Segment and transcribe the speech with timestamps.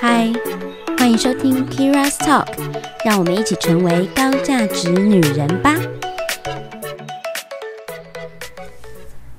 [0.00, 0.32] 嗨，
[0.96, 2.46] 欢迎收听 Kira's Talk，
[3.04, 5.74] 让我们一起成为高价值女人吧。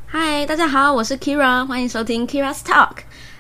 [0.05, 2.97] 嗨，大家好，我是 Kira，欢迎收听 Kira's Talk。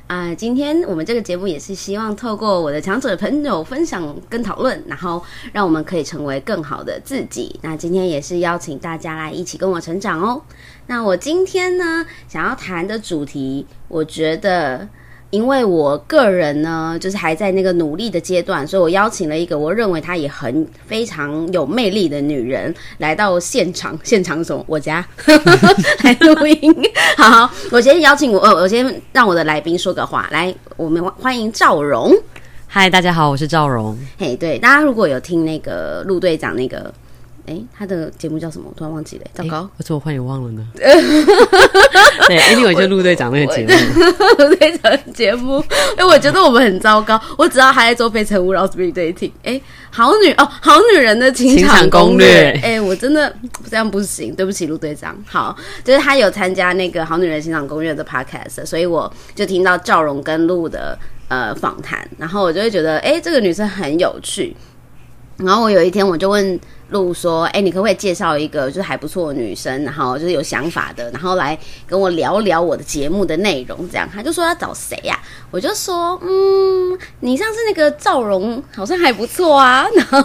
[0.09, 5.23] 啊、今天我们这个节目也是希望透过我的强者朋友分享跟讨论，然后
[5.53, 7.59] 让我们可以成为更好的自己。
[7.61, 10.41] 那今天也是邀请大家来一起跟我成长哦。
[10.87, 14.89] 那我今天呢，想要谈的主题，我觉得。
[15.31, 23.97] 因为我个人呢，就是还在那个努力的阶段，所以我邀请了一个我认为她也很非常有魅力的女人来到现场。
[24.03, 24.63] 现场什么？
[24.67, 25.05] 我家
[26.03, 26.75] 来录音。
[27.15, 30.27] 好，好，我先邀请我，我先让我的来宾说个话。
[30.31, 32.11] 来，我们欢迎赵荣。
[32.65, 33.95] 嗨，大家好，我是赵荣。
[34.17, 36.91] 嘿，对，大家如果有听那个陆队长那个。
[37.49, 38.67] 哎、欸，他的节目叫什么？
[38.69, 39.67] 我突然忘记了，糟糕！
[39.77, 40.67] 我怎么忽然忘了呢？
[42.27, 44.03] 对，哎，另外就陆队长那个节目，
[44.37, 45.57] 陆队长节目。
[45.97, 47.19] 哎、欸，我觉得我们很糟糕。
[47.39, 49.31] 我只要还在做非诚勿扰 speed dating。
[49.41, 52.51] 哎，好女哦，好女人的情场攻略。
[52.61, 53.35] 哎、欸，我真的
[53.67, 55.17] 这样不行，对不起，陆队长。
[55.25, 60.95] 好，就是他有参加那个好女人情场攻略的 podcast，所以我就听到赵荣跟陆的
[61.29, 64.55] 呃访谈，然后我就会觉得，哎、欸，这个女生很有趣。
[65.37, 66.59] 然后我有一天我就问。
[66.89, 73.87] 路说：“哎、你可不可以介绍一个就是还不错的女生，然后就是有想法的，然后来跟我聊聊我的节目的内容？
[73.89, 75.47] 这样，他就说要找谁呀、啊？
[75.51, 79.87] 我就说，嗯，你上次那个赵荣好像还不错啊。
[79.95, 80.19] 然后，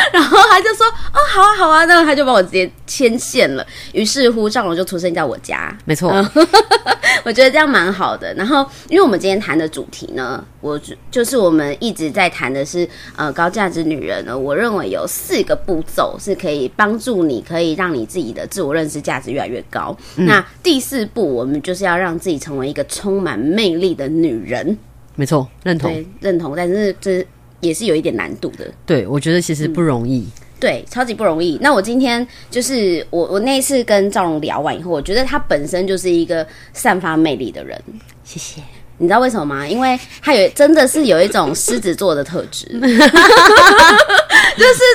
[0.12, 3.66] 然后他就说，哦，好啊，好啊，那他就把我直接牵线了。
[3.92, 6.10] 于是乎，赵龙就出生在我家，没错。
[7.24, 8.32] 我觉得这样蛮好的。
[8.34, 15.06] 然后，因为我们今天谈的主题呢，我就是我们一直在谈的是呃高价值女人呢，我认为有。
[15.08, 19.96] 四个步骤是可以帮助你，可以让你自己的自我认识价值越来越高。
[20.16, 20.26] 嗯。
[20.26, 24.78] 那第四步，我们就是要让自己成为一个充满魅力的女人。
[25.16, 26.54] 没错，认同，对，认同。
[26.54, 27.26] 但是这
[27.60, 28.66] 也是有一点难度的。
[28.86, 30.20] 对，我觉得其实不容易。
[30.20, 31.58] 嗯，对，超级不容易。
[31.60, 37.80] 那我今天就是我，我那一次跟赵荣聊完以后，我觉得他本身就是一个散发魅力的人。
[38.24, 38.60] 谢谢。
[39.00, 39.66] 你知道为什么吗？
[39.66, 42.90] 因为他有真的是有一种狮子座的特质， 就是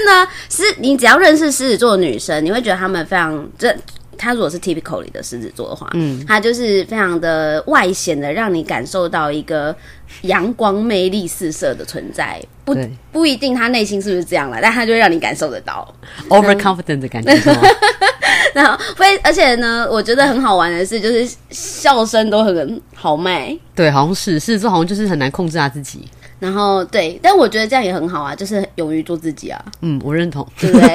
[0.06, 3.74] 呢，是你只要认识狮子座的女生，你会觉得她们非常这。
[4.24, 9.76] 她如果是 typical 里的狮子座的话，嗯，他就是非常的外显的，让你感受到一个
[10.22, 12.42] 阳光、魅力四射的存在。
[12.64, 12.74] 不
[13.12, 15.94] 不一定他内心是不是这样了，但他就会让你感受得到
[16.30, 17.34] overconfident 的感觉。
[18.56, 23.54] 然后会，而且呢，我觉得很好玩的是，就是笑声都很豪迈。
[23.76, 26.08] 对，好像是狮子座，好像就是很难控制他自己。
[26.44, 29.64] 然后对，但我觉得这样也很好啊，就是勇于做自己啊。
[29.80, 30.90] 嗯，我认同，对不对？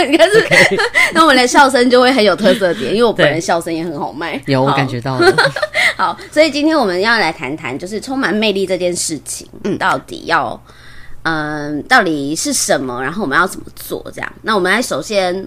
[0.00, 0.80] 对， 可是
[1.12, 4.40] 那我们的笑声就会很有特色点，因为我本人笑声也很好卖。
[4.46, 5.30] 有，我感觉到了。
[5.94, 10.58] 好，所以今天我们要来谈谈，就是充满魅力这件事情，嗯，到底要，
[11.24, 13.02] 嗯、呃，到底是什么？
[13.02, 14.02] 然后我们要怎么做？
[14.14, 15.46] 这样，那我们来首先。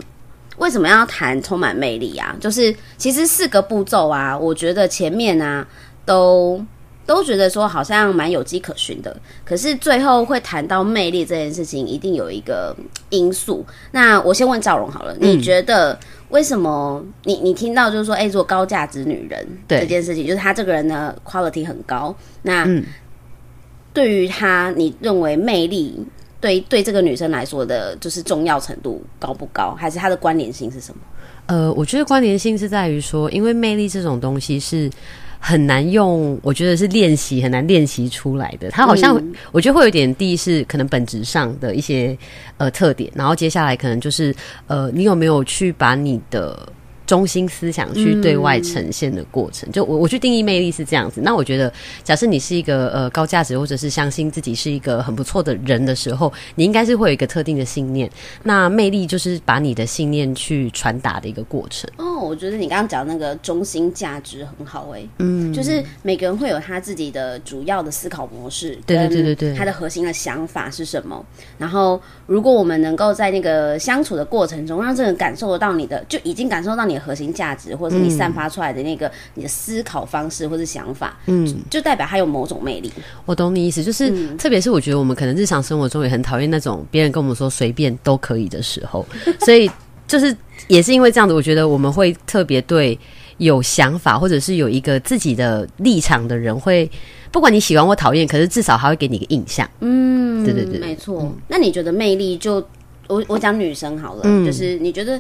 [0.58, 2.36] 为什么要谈充满魅力啊？
[2.38, 5.66] 就是其实四个步骤啊，我觉得前面啊
[6.04, 6.62] 都
[7.10, 12.76] 都觉得说好像蛮有迹可循的，可是最后会谈到魅力这件事情，一定有一个
[13.10, 13.66] 因素。
[13.90, 15.98] 那我先问赵荣好了，你觉得
[16.30, 22.68] 为什么你你听到就是说，哎，做高价值女人这件事情，就是她这个人呢 quality 很高，那
[23.92, 26.06] 对于她你认为魅力？
[26.40, 31.02] 对对，这个女生来说的，就是重要程度高不高，还是它的关联性是什么？
[31.48, 34.88] 呃，我觉得关联性是在于说，因为魅力这种东西是
[35.40, 38.70] 很难用，我觉得是练习很难练习出来的。
[38.70, 42.16] 它好像、嗯、我觉得会有点，第一是可能本质上的一些
[42.58, 44.36] 呃特点，然后接下来可能就是
[44.68, 46.68] 呃，你有没有去把你的。
[47.10, 51.20] 中心思想去对外呈现的过程，嗯、就我我去定义魅力是这样子。
[51.24, 58.08] 那我觉得，假设你是一个呃高价值，或者是相信自己是一个很不错的人的时候，你应该是会有一个特定的信念。
[58.44, 61.90] 那魅力就是把你的信念去传达的一个过程。
[61.98, 71.26] 哦，我觉得你刚刚讲那个中心价值很好哎、欸，嗯，就是每个人会有他自己的主要的思考模式，对对对对对，他的核心的想法是什么？
[71.58, 72.00] 然后，
[72.30, 77.00] 如果我们能够在那个相处的过程中，让这个人感受得到你的，就已经感受到你的。
[77.00, 82.92] 核心价值，或者是你散发出来的那个、嗯、你的思考方式或者想法，嗯，就代表他有某种魅力。
[83.26, 89.04] 我懂你意思，就是、嗯、特别是我觉得我们可能日常生活中也很讨厌那种别人跟我们说随便都可以的时候，
[89.40, 89.72] 所以
[90.06, 90.36] 就是
[90.68, 93.00] 也是因为这样子，我觉得我们会特别对
[93.38, 96.88] 有想法或者是有一个自己的立场的人，会
[97.32, 99.70] 不管你喜欢或讨厌，可是至少还会给你一个印象。
[99.82, 101.34] 嗯，对对对，没错、嗯。
[101.48, 102.66] 那你觉得魅力就？
[103.08, 105.20] 我我讲女生好了，嗯、就是你觉得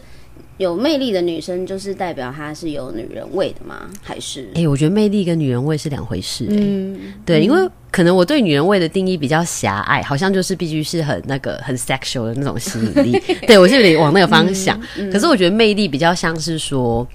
[0.57, 3.89] 有魅力的女生，就是代表她是有女人味的吗？
[4.03, 4.43] 还是？
[4.53, 6.55] 哎、欸，我觉得魅力跟女人味是两回事、欸。
[6.55, 13.19] 嗯，对，因为可能我对女人味的定义比较狭隘，好像就是必须是很那个很 sexual 的那种吸引力。
[13.47, 14.79] 对，我是有点往那个方向。
[14.95, 17.07] 嗯嗯、可是我觉得魅力比较像是说，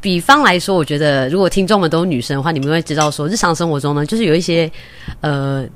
[0.00, 4.70] 比方来说，我觉得如果听众们都是女生的话，你们会知道说，日常生活中呢，就是有一些
[5.20, 5.66] 呃。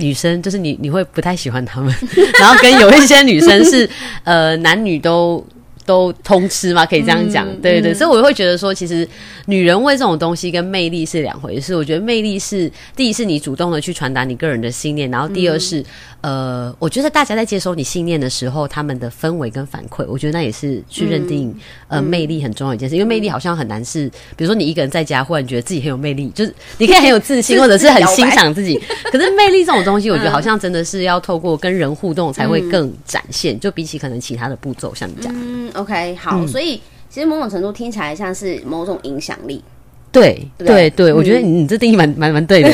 [0.00, 1.92] 女生就是你，你会不太喜欢他们，
[2.38, 3.90] 然后跟有一些女生是，
[4.22, 5.44] 呃，男女都。
[5.88, 6.84] 都通吃嘛？
[6.84, 9.08] 可以这样讲，嗯、对对所以我会觉得说，其实
[9.46, 11.74] 女人味这种东西跟魅力是两回事。
[11.74, 15.80] 我觉得魅力是第一是你主动的去传达你个人的信念，然后第二是、
[16.20, 21.48] 嗯、呃，我觉得大家在接收你信念的时候，他们的氛围跟反馈，我觉得那也是去认定、
[21.88, 22.94] 嗯、呃魅力很重要一件事。
[22.94, 24.06] 因为魅力好像很难是，
[24.36, 28.78] 比如说你一个人在家，忽然觉得自己很有魅力，就是 你可以很有自信，或者是很欣赏自己。
[29.10, 35.34] 可是魅力这种东西，我觉得好像真的是要透过跟人互动才会更展现，嗯、就比起可能其他的步骤，像你讲。
[35.78, 39.62] 嗯 OK，好，嗯、所以其实某种程度听起来像是某种影响力，
[40.10, 42.68] 对对对，对，我觉得你这定义蛮蛮蛮对的，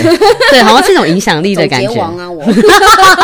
[0.50, 1.88] 对，好像是一种影响力的感觉。
[2.00, 2.42] 王啊，我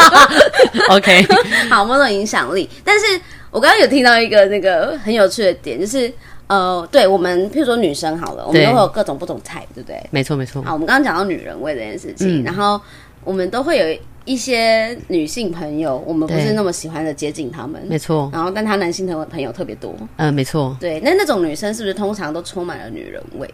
[0.94, 1.26] OK，
[1.70, 2.68] 好，某种影响力。
[2.84, 3.06] 但是
[3.50, 6.12] 我刚刚有听到一个那个很有趣的点，就是
[6.46, 9.98] 呃，对我们，譬如说女生好了，我们都会有各种不同菜，对不对？
[10.10, 10.62] 没错没错。
[10.62, 12.80] 好，我们刚刚讲到女人味这件事情，嗯、然后
[13.24, 13.98] 我们都会有。
[14.24, 18.30] 一些女性朋友，我们不是那么喜欢的接近他们，没错。
[18.32, 20.76] 然后，但他男性的朋友特别多，嗯、呃，没错。
[20.80, 23.48] 对，那那种女生是不是通常都充满了女人味？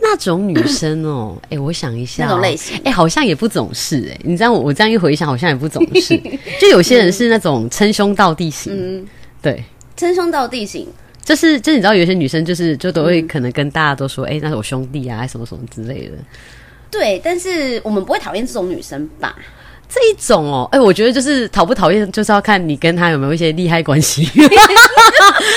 [0.00, 4.20] 那种女生哦， 哎、欸，我想一下、哦，那种类型，哎、欸，好像也不总是哎、欸。
[4.22, 6.16] 你这样我我这样一回想，好像也不总是。
[6.60, 9.06] 就有些人是那种称兄道弟型，嗯，
[9.42, 9.64] 对，
[9.96, 10.86] 称兄道弟型，
[11.24, 16.14] 就是就是你知道，有些女生就是就都会可能跟大家都说，哎、欸，那是我兄弟啊，什么什么之类的。
[16.90, 19.36] 对，但是我们不会讨厌这种女生吧？
[19.88, 24.26] 这一种哦，哎、欸，我觉得就是讨不讨厌，就是要看你跟他有没有一些利害关系，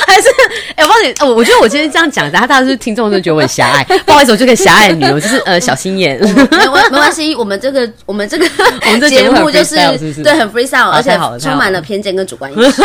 [0.07, 0.29] 还是
[0.75, 8.45] 哎、欸，我帮你，我我觉得我今天这样讲，大家大家是听众就觉得我很狭隘， 不好意思，我这个狭隘女，我就是呃小心眼，没关没关系，我们这个我们这个
[8.85, 9.75] 我们这节目就是
[10.23, 12.81] 对很 freestyle，而且充满了偏见跟主观意识，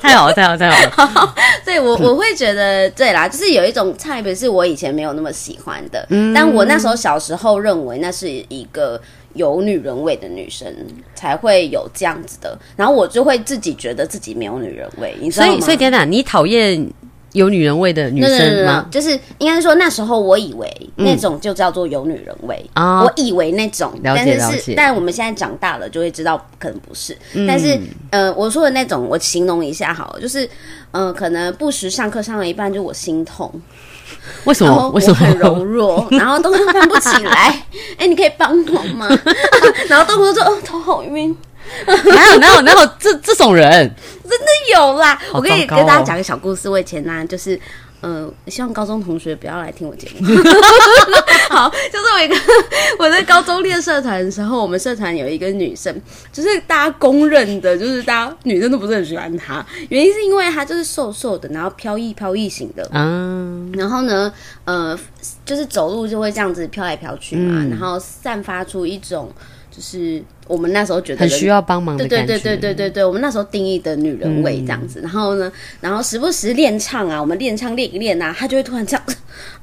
[0.00, 9.00] 太好了太好了太好了，对我我会觉得对啦，就是有一种菜，不是我以前没有那么喜欢的，嗯、但我那时候小时候认为那是一个。
[9.34, 10.66] 有女人味的女生
[11.14, 15.52] 才会有这样子的，然后我就会自己觉得自己没有女人味，你知道吗？
[15.52, 16.86] 所以，所以天哪，你讨厌
[17.32, 18.86] 有女人味的女生吗？
[18.90, 23.92] 就是应该说那时候我以为那种就叫做有女人味啊，嗯、我以为那种。
[24.02, 27.16] 但是，但我们现在长大了就会知道，可能不是。
[27.32, 27.78] 嗯、但是，
[28.10, 30.44] 呃，我说的那种，我形容一下好了，就是，
[30.90, 33.50] 嗯、呃，可能不时上课上了一半，就我心痛。
[34.44, 34.90] 为什么？
[34.90, 37.32] 为什么很柔弱， 然后动作翻不起来？
[37.98, 39.08] 哎、欸，你可以帮我吗？
[39.88, 41.36] 然后动作就哦，头好晕。
[41.86, 43.94] 哪有哪有哪有这这种人？
[44.28, 45.14] 真的有啦！
[45.32, 46.68] 哦、我可以跟大家讲个小故事。
[46.68, 47.58] 我以前呢，就是。
[48.02, 50.26] 嗯、呃，希望高中同学不要来听我节目。
[51.50, 52.36] 好，就是我一个
[52.98, 55.94] 我在高中练社团的时候，我们社团有一个女生，
[56.32, 64.32] 就是大家公认的，就是大家女生都不是很喜欢她，原因是因为她就是瘦瘦的，然后飘逸飘逸型的，嗯，然后呢，
[64.64, 64.98] 呃，
[65.44, 69.30] 就是走路就会这样子飘来飘去嘛，嗯、然后散发出一种。
[69.74, 75.00] 就是我们那时候觉得很需要帮忙对对对对对对，我们那时候定义的女人味这样子。
[75.00, 79.02] 嗯、然后呢，然后时不时练唱啊，我们练唱练一练啊，她就会突然这样，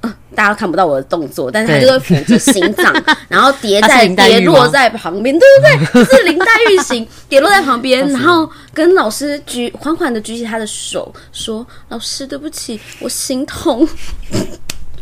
[0.01, 2.91] 呃，大家都看不到我的动作，但是她就会扶着心脏，
[3.27, 6.05] 然后叠在叠落在旁边，对不对？
[6.05, 13.87] 是林黛玉型，叠落在旁边，然后跟老师举缓缓的举起她的手，说：“老师，对不起，我心痛。”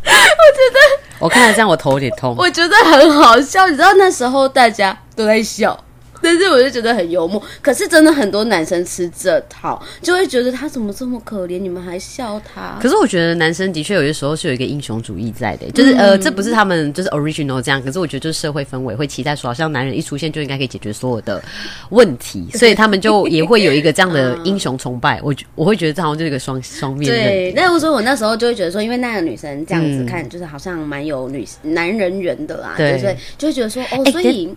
[0.07, 0.79] 我觉得，
[1.19, 2.35] 我看了这样，我头有点痛。
[2.37, 5.77] 我觉得很好笑，你知道那时候大家都在笑。
[6.21, 12.77] 但是我就觉得很幽默，可是真的很多男生吃这套，就会觉得他怎么这么可怜，你们还笑他。
[12.81, 21.43] 可是我觉得男生的确有些时候是有一个英雄主义在的，就是、嗯、呃，这不是他们就是 original 这样，可是我觉得就是社会氛围会期待说，好像男人一出现就应该可以解决所有的
[21.89, 25.19] 问题，所以他们就也会有一个这样的 英雄崇拜。
[25.23, 27.11] 我我会觉得这好像就是一个双双面。
[27.11, 34.55] 对，那我说我那时候就会觉得说，因为那个女生这样子看，嗯、就是好像蛮有女男人缘的啦，对，所以就会觉得说，哦，所以。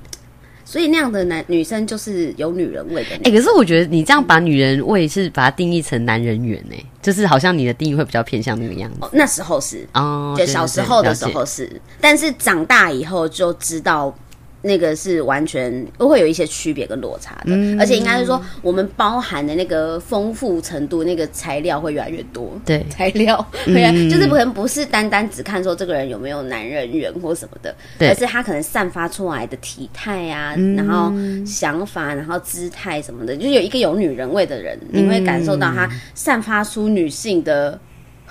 [0.71, 3.11] 欸所以那样的男女生就是有女人味的。
[3.17, 8.99] 哎、欸，可是我觉得你这样把女人味是把它定义成男人缘呢、欸，就是好像你的定义会比较偏向那个样子。
[9.01, 11.69] 哦、那时候是哦，就小时候的时候是，
[12.01, 14.17] 但是长大以后就知道
[14.63, 22.53] 那个是完全都会有一些区别跟落差的，嗯、而且应该是说我们包含的那个丰富程度，那个材料会越来越多。
[22.65, 31.13] 对，材料，对、嗯，就是可能不是单单只看说这个人有没有男人缘或什么的，而是他可能散发出来的体态啊，嗯、然后
[31.47, 37.79] 想法，然后姿态什么的，就是有一个有女人味的人，你会感受到他散发出女性的。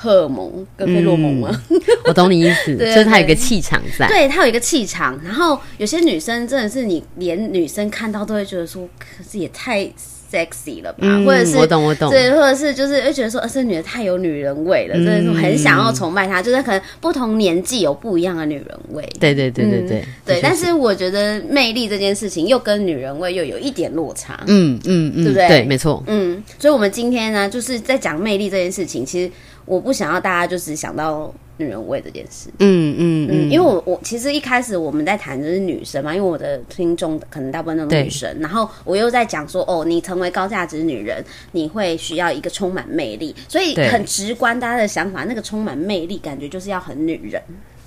[0.01, 1.49] 荷尔蒙跟费洛蒙吗？
[1.69, 5.19] 嗯、 我懂你意思， 就是他有一个气场在，对他有一个气场。
[5.25, 9.83] 然后有些女生真的是你连女生看到都会觉得说，可是也太
[10.31, 10.99] sexy 了吧？
[11.01, 16.41] 嗯、或者是我懂我懂，对，或者是就是会觉得说，呃这女的太有女人味了，真的是很想要崇拜她。
[16.41, 19.03] 就是可能不同年纪有不一样的女人味。
[19.19, 20.39] 对对对对对、嗯、对。
[20.41, 24.39] 但是我觉得魅力这件事情又跟女人味又有一点落差。
[24.47, 25.47] 嗯嗯嗯，对不对？
[25.49, 26.01] 对，没错。
[26.07, 29.29] 嗯，所以我们今天呢，就是在讲魅力这件事情，其实。
[29.69, 47.39] 我不想要大家就是想到女人味这件事，嗯嗯嗯，因为我我其实一开始我们在谈的是女生嘛，因为我的听众可能大部分都是女生，然后我又在讲说，哦，你成为高价值女人，你会需要一个充满魅力，所以很直观，大家的想法，那个充满魅力感觉就是要很女人，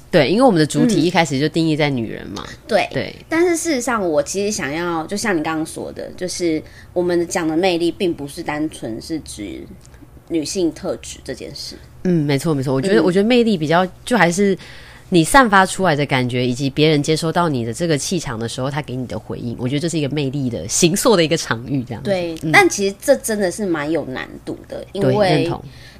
[0.09, 2.89] 对，因为我们的主体一开始就定义在女人嘛，嗯、对。
[2.93, 6.63] 对，但是事实上，我其实想要，就像你刚刚说的，就是
[6.93, 9.61] 我们讲的魅力，并不是单纯是指。
[10.33, 14.57] 女性特质这件事，嗯，没错没错，我觉得、嗯、我觉得魅力比较就还是
[15.11, 22.09] 你散发出来的感觉，以及别人接收到你的这个气场的时候，他给你的回应，我觉得这是一个魅力的形塑的一个场域，这样子。
[22.09, 25.53] 对、嗯，但其实这真的是蛮有难度的，因为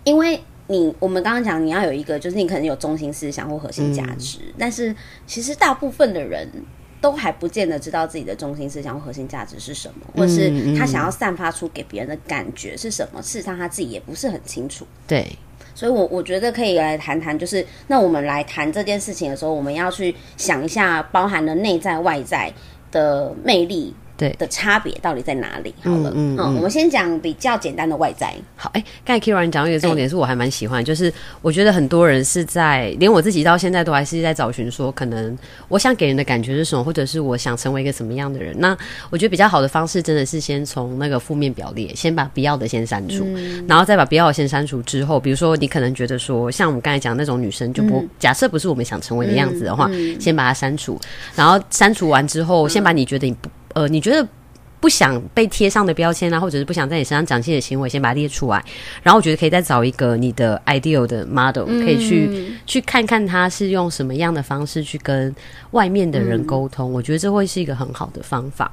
[0.05, 4.95] 因为你我们刚刚讲你要有一个，就是你可能有中心思想或核心价值、嗯，但是
[5.27, 6.49] 其实大部分的人。
[7.03, 13.21] 都还不见得知道自己的中心思想或核心价值是什么，或是他想要散发出给别人的感觉是什么。
[13.21, 14.87] 事实上，他自己也不是很清楚。
[15.07, 15.37] 对，
[15.75, 22.51] 所以我我觉得可以来谈谈，就是那我们来谈这件事情的时候，我们要去想一下，包含了内在外在
[22.91, 23.93] 的魅力。
[24.23, 24.37] 对。
[24.39, 25.75] 的差别到底在哪里？
[25.83, 28.33] 好了，嗯，我们先讲比较简单的外在。
[28.57, 35.37] 好，哎、欸，刚才 Kyria 你讲到一个重点，是我还蛮喜欢、欸，就是我觉得很多人是在，连我自己到现在都还是在找寻，说可能
[35.69, 38.55] 我想给人的感觉是什么，或者是我想成为一个什么样的人。
[38.59, 38.77] 那
[39.11, 51.01] 我觉得比较好的方式，真的是先从那个负面表列，先把不要的先删除、嗯，然后再把不要的先删除之后，比如说你可能觉得说，像我们刚才讲那种女生，就不、嗯、假设不是我们想成为的样子的话，先把它删除，
[51.35, 54.27] 然后删除完之后，先把你觉得你不呃，你觉得。
[54.83, 58.61] 不想被贴上的标签啊，或者是不想在你身上展现的行为，先把它列出来。
[59.01, 65.33] 然后我觉得可以再找一个你的 ideal 的 model，可以去、嗯、去看看他是用什么样的方式去跟
[65.71, 66.93] 外面的人沟通、嗯。
[66.95, 68.73] 我觉得这会是一个很好的方法。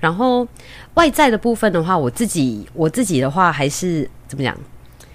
[0.00, 0.48] 然后
[0.94, 4.56] 外在的部分的话，我自己我自己的话还是怎么讲？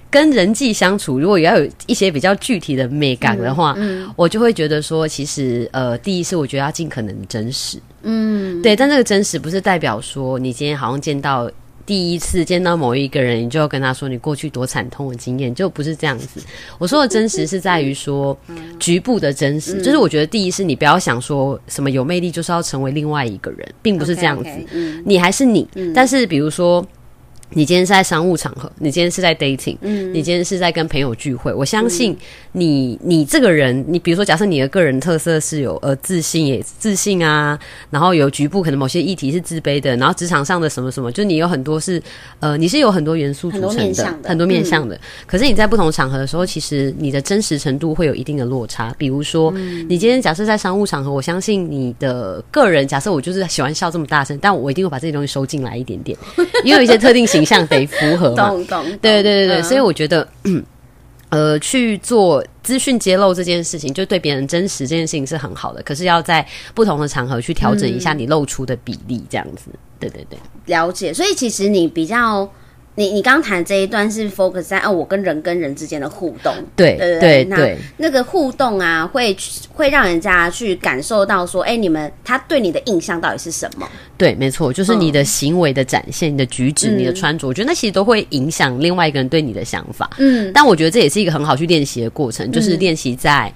[0.09, 8.75] 跟人际相处，如果要有一些比较具体的美感的话，嗯嗯、我就会觉得说，其实呃，第一是我觉得要尽可能真实，嗯，对。
[8.75, 11.51] 但这个真实不是代表说你今天好像见到
[11.85, 16.41] 第一次见到某一个人，你就要跟他说你过去多惨痛的经验，就不是这样子。
[16.77, 18.37] 我说的真实是在于说
[18.79, 24.49] 局部的真实，就是我觉得第一是你不要想说什么有魅力就是要成为另外一个人，并不是这样子，
[25.03, 25.67] 你还是你。
[25.93, 26.85] 但是比如说。
[27.51, 31.53] 你今天是在商务场合，你今天是在 dating，嗯，你今天是在跟朋友聚会。
[31.53, 32.15] 我相信
[32.51, 37.57] 你，嗯、你这个人，你比如说，假设你的个人特色是有呃自信，也自信啊，
[37.89, 42.01] 然后有局部可能某些议题是自卑的，然后职场上的什么什么，就你有很多是
[42.39, 44.99] 呃，你是有很多元素组成的，很多面向的。
[45.25, 48.93] 可是你在不同场合的时候，其实你的真实程度会有一定的落差。
[48.97, 56.17] 比如说，嗯、你今天假设在商务场合，我相信你的个人假设我就是喜欢笑这么大声，但我一定会把这些东西收进来一点点，
[56.63, 60.27] 因为有一些特定形象得符合嘛， 懂懂，对对对对，嗯，所以我觉得，
[61.29, 65.82] 呃，去做资讯揭露这件事情，就对别人真实这件事情是很好的。
[65.84, 71.13] 可是要在不同的场合去调整一下你露出的比例，这样子，嗯，对对对，了解。
[71.13, 72.50] 所以其实你比较。
[72.97, 79.37] 你你刚谈这一段是 focus 在哦，我跟人跟人之间的互动，对对对，那对那个互动啊，会
[79.71, 83.87] 会让人家去感受到说，哎、欸，你们他对你的印象到底是什么？
[84.17, 90.09] 对，没错，就是你的行为的展现、嗯、你的举止、你的穿着，我觉得那其实都会影响另外一个人对你的想法。
[90.17, 93.53] 嗯，但我觉得这也是一个很好去练习的过程，就是练习在。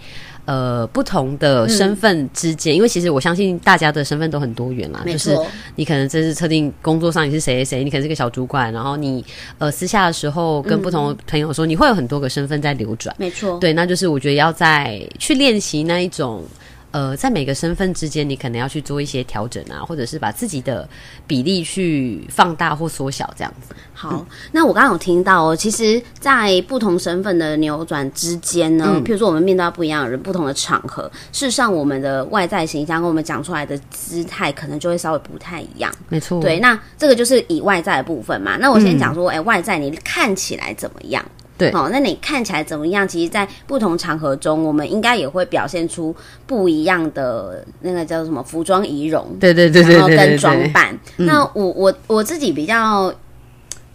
[0.52, 5.02] 呃，不同的身份之间、嗯，因为其实我相信大家的身份都很多元啦。
[5.06, 5.34] 就是
[5.78, 9.24] 你可能这是特定工作上你是谁谁谁，你可能是个小主管，然后你
[9.60, 13.16] 呃私下的时候跟不同的朋友说，嗯、你会有很多个身份在流转。
[13.18, 16.44] 没错，对，那就是我觉得要在去练习那一种
[16.92, 20.88] 呃，在每个身份之间，你可能要去做一些调整啊，或者是把自己的
[21.26, 23.74] 比例去放大或缩小这样子。
[23.94, 35.94] 好，嗯、那我刚刚有听到哦，其实，在不同身份的扭转之间呢，嗯、譬如说我们面对到不一样的人、不同的场合，事实上我们的外在形象跟我们讲出来的姿态，可能就会稍微不太一样。
[36.10, 38.58] 没错，对，那这个就是以外在的部分嘛。
[38.58, 41.24] 那我先讲说，哎、嗯欸，外在你看起来怎么样？
[41.62, 43.08] 对，好，那你看起来怎么样？
[43.08, 46.16] 其实，在不同场合中，我们应该也会表现出
[46.48, 51.00] 不一样的那个叫什么服装仪容，对对对对，然后跟装扮。
[51.18, 53.14] 那我我我自己比较，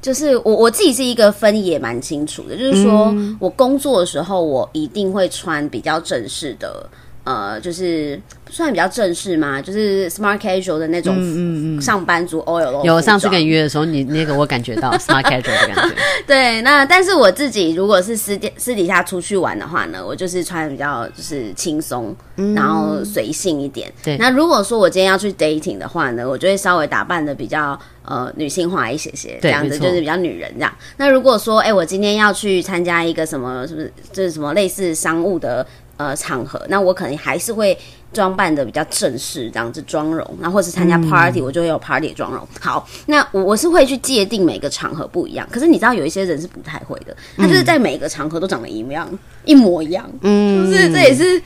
[0.01, 6.89] 就是我我自己是一个分也蛮清楚的，就是说我工作的时候，我一定会穿比较正式的。
[7.27, 8.19] 呃，就是
[8.49, 12.85] 算比较正式嘛，就是 smart casual 的那种上班族 OL。
[12.85, 15.97] 有上次跟你约的时候，你那个我感觉到 smart casual 的感觉。
[16.25, 23.93] 对，那但是我自己如果是私底私底下出去玩的话呢，我就是穿的比较就是轻松，嗯、然后随性一点。
[24.05, 30.73] 对，那如果说我今天要去 dating 的话呢，我就会稍微打扮的比较呃女性化一些些，这样子就是比较女人这样。
[30.97, 35.67] 那如果说哎、欸，我今天要去参加一个什么，是不是就是什么类似商务的？
[35.97, 37.77] 呃，场合，那我可能还是会
[38.13, 42.47] 装扮的比较正式，这样子妆容，然后或是参加 party，、嗯、我就会有 party 妆容。
[42.61, 49.09] 好，那我我是会去界定每个场合不一样，可是你知道有一些人是不太会的，他就是在每个场合都长得一样，
[49.47, 51.41] 一模一样，嗯，就是这也是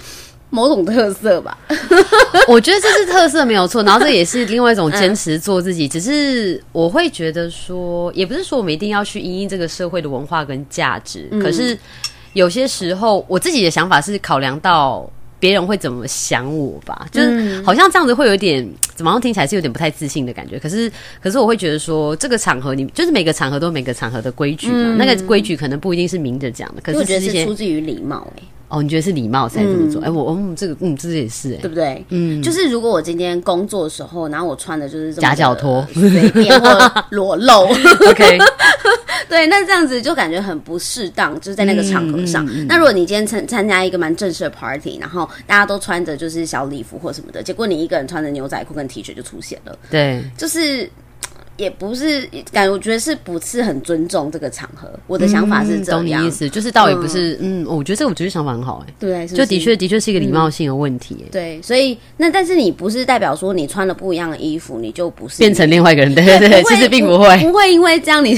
[0.51, 1.57] 某种特色吧？
[2.49, 5.87] 我觉得这是特色没有错，然后这也是另外一种坚持做自己。
[5.89, 11.79] 只是我会觉得说，也不是说我们一定要去因应这个社会的文化跟价值，嗯、可是。
[12.33, 20.59] 有些时候，我自己的想法是考量到别人会怎么想我吧，就是好像这样子会有点，怎么样听起来是有点不太自信的感觉。
[20.59, 20.91] 可是，
[21.23, 28.31] 可是我会觉得说，这个场合你就是每个场合都有每个场合的规矩嘛，嗯、那个规矩可能不一定是明着讲的，可是，是我觉得是出自于礼貌。
[28.71, 30.01] 哦，你觉得是礼貌才这么做？
[30.01, 32.05] 哎、嗯欸，我嗯，这个嗯，这也是哎、欸，对不对？
[32.11, 37.67] 嗯，就是如果我今天工作的时候，然后我穿的就是这么夹脚拖，随便或裸露，
[38.09, 38.39] OK，
[39.29, 42.47] 对，那这样子就感觉很不适当，就是在那个场合上。
[42.47, 50.89] 嗯嗯嗯、那如果你今天参参加一个蛮正式的 party，然后大家都穿着就是小礼服或什么的，结果你一个人穿着牛仔裤跟 T 恤就出现了，对，就是。
[51.61, 54.89] 也不是感觉，我觉得是不是很尊重这个场合？
[55.07, 65.37] 我的想法是这样，懂你意思，就是倒也不是，嗯，我觉得这个我觉得想法很好，哎，对，就的确的确是一个礼貌性的问题，对，所以那但是你不是代表说你穿了不一样的衣服，你就不是。
[65.39, 68.35] 变成另外一个人，对对对，其实并不会，不会因为这样你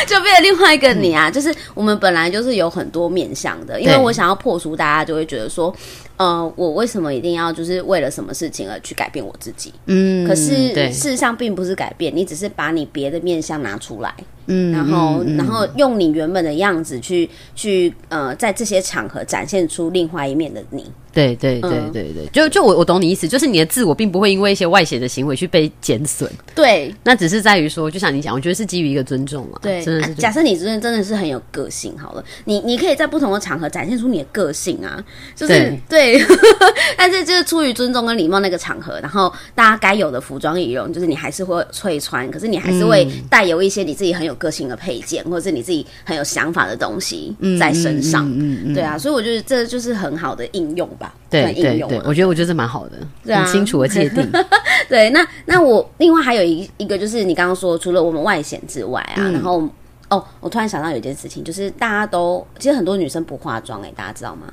[0.06, 5.74] 就变成另外一个你啊，就是我们本来就是有很多面向的，因为我想要破除大家就会觉得说。
[6.18, 9.70] 呃，我为什么一定要就是为了什么事情而去改变我自己？
[9.84, 14.14] 嗯，可是事实上并不是改变，你只是把你别的面向拿出来。
[14.46, 20.84] 嗯，然后，嗯、然后用你原本的样子去去呃，在这些场合展现出另外一面的你。
[21.12, 26.30] 对对对对对，嗯、就就我我懂你意思，就是你的自我并不会因为一些外显的行为去被减损。
[26.54, 29.58] 对，那只是在于说，就像你讲，我觉得是基于一个尊重嘛。
[29.62, 30.14] 对，真的是、啊。
[30.18, 35.02] 假设你真的真的是很有个性，好了，你你可以在不同的场合展现出你的个性啊，
[35.34, 35.54] 就是
[35.88, 36.26] 对，对
[36.98, 48.26] 但是就是出于尊重跟礼貌那个场合，然后大家该有的服装仪容，就是你还是会会穿，可是你还是会带有一些你自己很有个性的配件，或者是你自己很有想法的东西在身上。
[48.28, 51.14] 嗯嗯，嗯，嗯，对啊，所以我觉得这就是很好的应用吧。
[51.28, 54.24] 对对对，我觉得我觉得这蛮好的，很清楚的界定。
[54.88, 59.68] 对，那那我另外还有一一个就是你刚刚说，除了我们外显之外啊，嗯、然后
[60.08, 64.46] 哦，我突然想到有一件事情，就是大家都其实很多女生不化妆哎、欸，大家知道吗？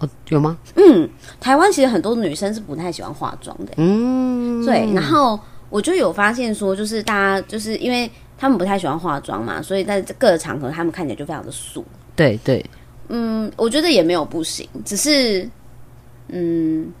[0.00, 0.56] 哦，有吗？
[0.76, 1.08] 嗯，
[1.40, 3.74] 台湾其实很多女生是不太喜欢化妆的、欸。
[3.78, 5.38] 嗯，对，然后
[5.70, 11.84] 我就有发现说，就是大家就是因为他们不太喜欢化妆嘛，所以在各个场合他们看起来就非常的素。
[12.16, 12.64] 对对，
[13.08, 15.48] 嗯，我觉得也没有不行，只是。
[16.30, 16.92] 嗯，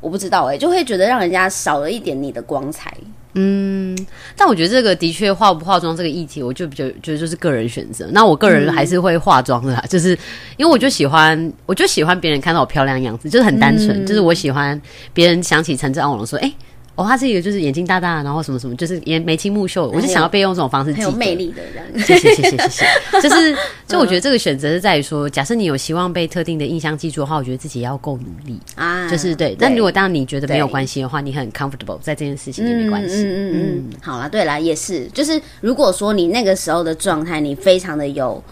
[0.00, 2.96] 我不知道哎、欸，就会觉得让人家少了一点你的光彩。
[3.34, 3.94] 嗯，
[4.34, 8.08] 但我觉得这个的确化不化妆这个议题，我就比较觉得就是个人选择。
[8.10, 10.18] 那我个人还是会化妆的啦，嗯、就是
[10.56, 14.80] 因为我就喜欢，我就喜欢别人看到我漂亮样子，就是很单纯，嗯、就是我喜欢
[15.12, 16.54] 别人想起陈志昂龙说，哎、欸。
[16.96, 19.88] 哦，他是一个就是眼睛大大，然后什么什么，就是也眉清目秀。
[19.90, 22.04] 我就想要被用这种方式记得，很有魅力的人。
[22.04, 22.86] 谢谢谢谢谢 谢。
[23.20, 23.56] 就是，
[23.88, 29.08] 就我觉得这个选择是在于说，假设你有希望被特定的印象记住的话，我觉得自己要够努力啊。
[29.10, 33.24] 就是对，但如果当你觉得没有关系的话，你很 comfortable 在这件事情就没关系。
[33.24, 33.92] 嗯嗯嗯。
[34.00, 38.42] 好了，对了，也是，就是如果说你那个时候的状态，你非常的有。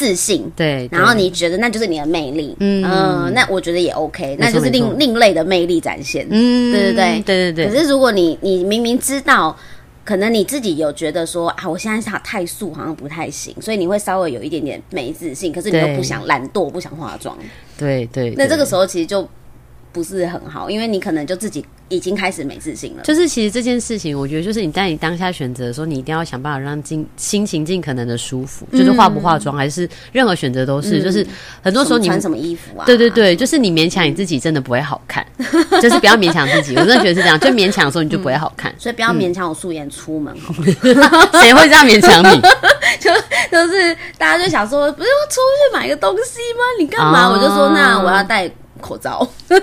[0.00, 7.68] 自信，对，然后你觉得那就是你的魅力，嗯、呃，那我觉得也 OK，那就是另另类的魅力展现，嗯，对对对，对对对。
[7.68, 9.54] 可是如果你你明明知道，
[10.02, 17.36] 可能你自己有觉得说啊，我现在想太素好像不太行，所以你会稍微有一点点没自信，可是你又不想懒惰，不想化妆，
[17.76, 18.32] 对对。
[18.38, 19.28] 那这个时候其实就
[19.92, 23.02] 不是很好，因为你可能就自己已经开始没自信了。
[23.02, 31.26] 就是其实这件事情，我觉得就是你在你当下选择的时候，你一定要想办法让尽心情尽可能的舒服，嗯、就是化不化妆还是任何选择都是、嗯，就是
[31.62, 32.86] 很多时候你穿什么衣服啊？
[32.86, 36.76] 对对对，就是你勉强你自己真的不会好看，嗯、就是不要勉强自己。
[36.76, 40.32] 我真的觉得是这样，就勉强的时候你就不会好看，嗯、所以不要勉强我素颜出门。
[40.62, 42.40] 谁、嗯、 会这样勉强你？
[43.00, 43.10] 就
[43.50, 46.62] 就是大家就想说，不是要出去买个东西吗？
[46.78, 47.32] 你干嘛、哦？
[47.34, 48.48] 我就说那我要戴。
[48.80, 49.56] 口罩， 哎、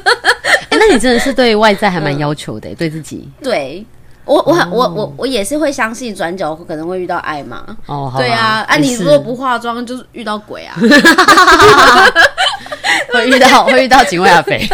[0.69, 3.27] 欸，那你真的是对外在还蛮要求的、嗯，对自己。
[3.41, 3.85] 对
[4.25, 7.65] 我，我很，我，我，我也是会相信转角可能会遇到爱嘛。
[7.85, 10.75] 哦，对啊，啊，你如果不化妆，就是遇到鬼啊
[13.13, 14.67] 会遇到会遇到警卫阿肥。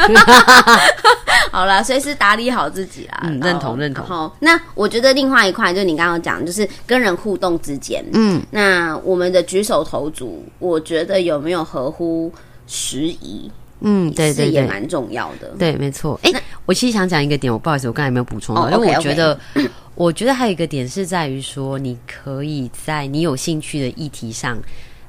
[1.52, 3.22] 好啦，随时打理好自己啦。
[3.26, 4.04] 嗯，认同认同。
[4.04, 12.34] 好，那我觉得另外一块就是你刚刚讲，就是跟人互动之间，嗯，那我们的举手投足，我觉得有没有合乎
[12.66, 13.52] 时宜？
[13.84, 15.50] 嗯，对对对，也蛮重要的。
[15.60, 16.20] 对，没错。
[16.24, 19.40] 哎、欸，我其实想讲一个点，我不好意思，我刚才没有补充因为我觉得
[19.96, 24.58] 我觉得还有一个点是在于说，你可以在你有兴趣的议题上，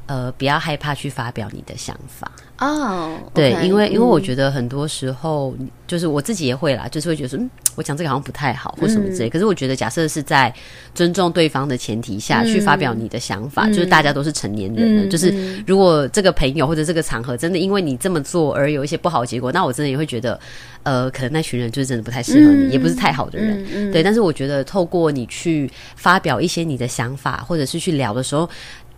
[0.07, 2.31] 呃，不要害怕去发表你的想法。
[2.65, 9.31] 哦、oh, okay，对，因为因为我觉得很多时候、嗯，就是我自己也会啦，就是会觉得说，嗯，我讲这个好像不太好，或什么之类、嗯。
[9.31, 10.53] 可是我觉得，假设是在
[10.95, 20.39] 尊重对方的前提下、嗯、去发表你的想法、嗯，就是大家都是成年人了、嗯，就是如果这个朋友或者这个场合真的因为你这么做而有一些不好的结果，那我真的也会觉得，
[20.85, 23.65] 呃，可能那群人就是真的不太适合你、嗯，也不是太好的人。
[23.75, 28.49] 嗯、对，但是我觉得透过你去发表一些你的想法，或者是去聊的时候。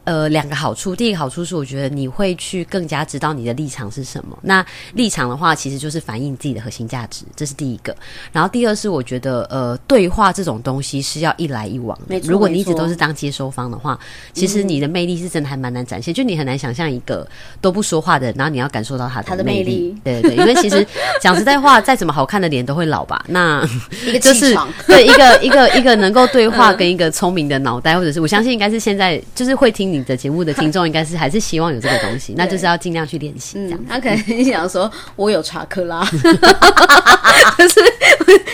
[0.06, 0.94] 呃，两个好处。
[0.94, 4.38] 第一个好处是，我觉得你会去更加知道你的立场是什么。
[4.40, 4.64] 那
[4.94, 7.94] 立场的话，其实就是反映自己的核心价值，这是第一个。
[8.32, 12.18] 然后第二是，我觉得呃，对话这种东西是要一来一往的。
[12.20, 13.98] 如果你一直都是当接收方的话，
[14.32, 16.12] 其实你的魅力是真的还蛮难展现。
[16.12, 16.14] 嗯。
[16.14, 17.26] 就你很难想象一个
[17.60, 19.64] 都不说话的，然后你要感受到他的魅力。
[19.64, 20.86] 魅力对对对，因为其实
[21.20, 23.24] 讲实在话，再怎么好看的脸都会老吧。
[23.28, 23.68] 那
[24.06, 33.54] 一个 就是对一个一个一个能够对话跟一个聪明的脑袋，或者是我相信应该是现在就是会听你的节目的听众应该是还是希望有这个东西， 那就是要尽量去练习。
[33.64, 36.04] 这样、嗯，他可能 想说：“我有查克拉，
[37.56, 37.80] 可是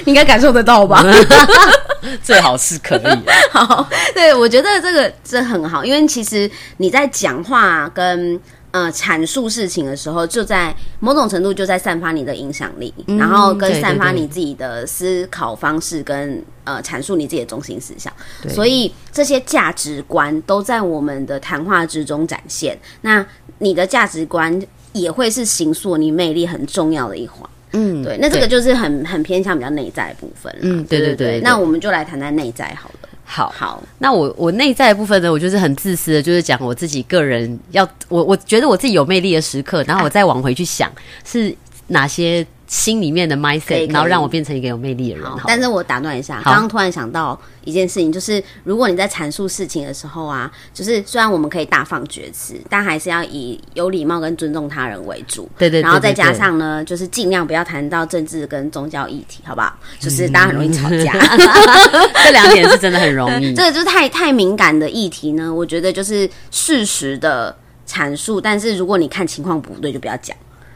[0.04, 1.04] 应该感受得到吧？
[2.22, 3.18] 最好是可以。
[3.50, 8.40] 好，对，我觉得这个这很好，因为其实你在讲话跟。
[8.72, 18.10] 呃，阐述事情的时候，就在某种程度就在散发你的影响力，嗯，然后跟散发你自己的思考方式跟，跟呃阐述你自己的中心思想。
[18.48, 22.78] 所以这些价值观都在我们的谈话之中展现。
[23.02, 23.24] 那
[23.58, 24.60] 你的价值观
[24.94, 27.48] 也会是形塑你魅力很重要的一环。
[27.72, 28.16] 嗯，对。
[28.20, 30.50] 那这个就是很很偏向比较内在的部分。
[30.62, 31.42] 嗯，对对对，对，对，对。
[31.42, 33.08] 那我们就来谈谈内在好了。
[33.32, 40.92] 好好，那我我内在的部分呢，我就是很自私的，就是讲我自己个人要我我觉得我自己有魅力的时刻，然后我再往回去想
[41.24, 42.46] 是哪些。
[42.72, 45.26] 心里面的 mindset，然后让我变成一个有魅力的人。
[45.46, 55.46] 但是我打断一下，刚刚突然想到一件事情，就是如果你在阐述事情的时候啊，就是虽然我们可以大放厥词，但还是要以有礼貌跟尊重他人为主。
[55.58, 59.76] 对对，然后再加上呢，就是尽量不要谈到政治跟宗教议题，好不好？
[60.00, 63.52] 就是大家很容易吵架，嗯、 这两点是真的很容易。
[63.54, 67.54] 这个就是太太敏感的议题呢，我觉得就是适时的
[67.86, 70.34] 阐述，但是如果你看情况不对，就不要讲。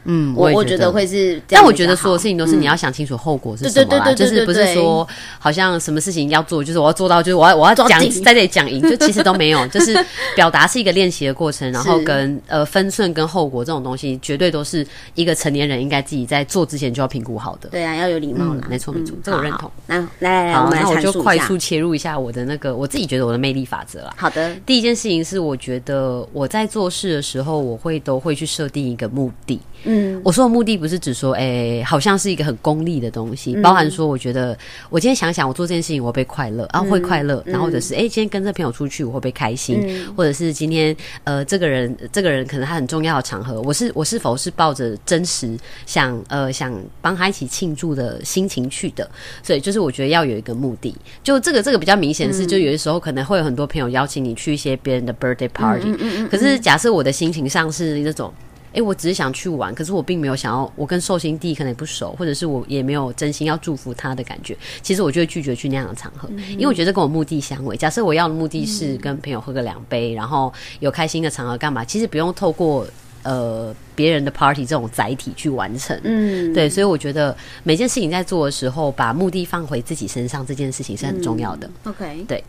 [0.09, 9.93] 嗯，我我觉得会是，但我觉得所有事情都是你要想清楚后果是什么啦，嗯、就是不是说好像什么事情要做，就是我要做到，就是我要我要讲在这里讲赢，就其实都没有， 就是
[10.35, 17.69] 表达是一个练习的过程，然后跟呃分寸跟后果这种东西，绝对都是一个成年人应该自己在做之前就要评估好的。
[17.69, 19.69] 对啊，要有礼貌啦，没错没错，这我认同。
[19.87, 24.13] 那来来来，我们来那我就快速切入一下我的那个我自己觉得我的魅力法则啦。
[24.15, 29.59] 好的，第一件事情是我觉得我在做事的时候，我会都会去设定一个目的。
[29.83, 34.57] 嗯，我说的目的不是指说，哎、欸，好像是一个很功利的东西，包含说，我觉得
[34.89, 49.09] 我今天想想，我做这件事情我会快乐，啊，会快乐，然后或者是，哎、欸，今天跟这朋友出去我会不会开心，嗯、或者是今天，呃，这个人，这个人可能他很重要的场合，我是我是否是抱着真实想，呃，想帮他一起庆祝的心情去的，
[49.43, 58.33] 所以就是我觉得要有一个目的，就这个这个比较明显是，就有的时候可能会有很多朋友邀请你去一些别人的 birthday party，嗯，可是假设我的心情上是那种。
[58.69, 64.55] 哎、欸，我只是想去玩，可是我并没有想要，我跟寿星弟可能也不熟，或者是我也没有真心要祝福他的感觉。
[64.83, 67.75] 其实我就会拒绝去那样的场合，嗯、因为我觉得跟我目的相违。
[67.75, 71.83] 假设我要的目的是跟朋友喝个两杯、嗯，然后有开心的场合干嘛？
[71.83, 72.85] 其实不用透过
[73.23, 75.99] 呃别人的 party 这种载体去完成。
[76.03, 81.67] 嗯，对，所以我觉得每件事情在做的时候，把目的放回自己身上，这件事情是很重要的。
[81.85, 82.43] 嗯、OK，对。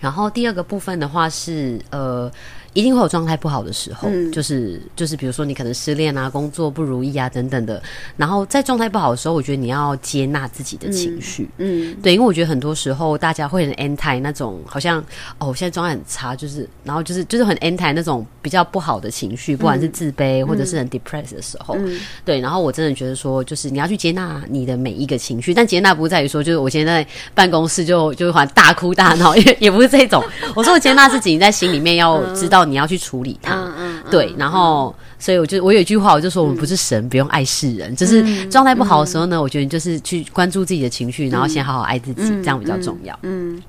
[0.00, 2.30] 然后第二个部分的话是呃。
[2.74, 7.82] 一定会有状态不好的时候，嗯、就是就是比如说你可能失恋啊、工作不如意啊等等的。
[8.16, 15.00] 然后在状态不好的时候，我觉得你要接纳自己的情绪，嗯，嗯对，因为我觉得很多时候大家会很 anti 那种好像
[15.38, 22.40] 哦，我现在状态很差，就是然后就是就是很 anti 那种比较不好的情绪，不管是自卑、嗯、或者是很 depressed 的时候，嗯、对。
[22.40, 30.20] 然后我真的觉得说，就是你要去接纳你的每一个情绪，但接纳不在于说，就是我现在在办公室就就好像大哭大闹，也也不是这种。
[30.56, 32.63] 我说我接纳自己，你在心里面要知道。
[32.64, 43.14] 你要去处理它，嗯嗯嗯、对，然后，嗯、所以我就我有一句话，我就说我们不是神，嗯、不用爱世人，就是状态不好的时候呢，嗯、我觉得你就是去关注自己的情绪，然后先好好爱自己，嗯、这样比较重要。
[43.22, 43.62] 嗯，嗯。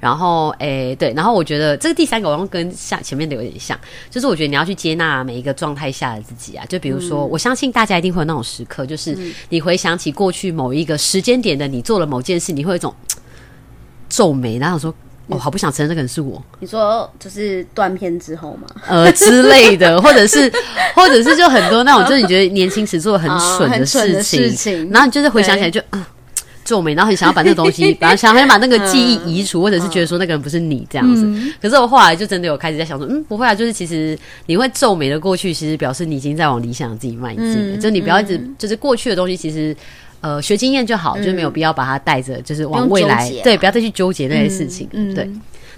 [0.00, 3.78] 然后，诶、欸，对，然后我觉得这个第三个，我用跟像前面的有点像，
[4.10, 9.16] 就是我觉得你要去接纳每一个状态下的自己啊，就比如说，嗯、我相信大家一定会有那种时刻，就是
[9.48, 12.92] 你回想起过去某一个时间点的你做了某件事，你会有一种
[14.08, 14.92] 皱眉，然后说。
[15.28, 16.42] 我、哦、好不想承认这个人是我。
[16.58, 18.66] 你说就是断片之后吗？
[18.88, 20.52] 呃之类的， 或者是，
[20.94, 26.08] 或者是就很多那种，就是你觉得年轻时做了很蠢的事情，哦、事情然后你就是回想起来就啊
[26.64, 31.24] 皱眉，然后很想要把那个东西， 然后想要把那个记忆移除，嗯、或者是觉得说那个人不是你这样子。
[31.24, 37.76] 嗯、可是我后来就真的有开始在想说，嗯，不会啊，就是其实你会皱眉的过去，其实表示你已经在往理想自己迈进了。
[37.76, 39.76] 嗯、就你不要一直，嗯、就是过去的东西，其实。
[40.22, 44.88] 呃，学经验就好，嗯、就没有必要把它带着，就是往未来，啊、对，不要再去纠结那些事情。
[44.92, 45.28] 嗯，对。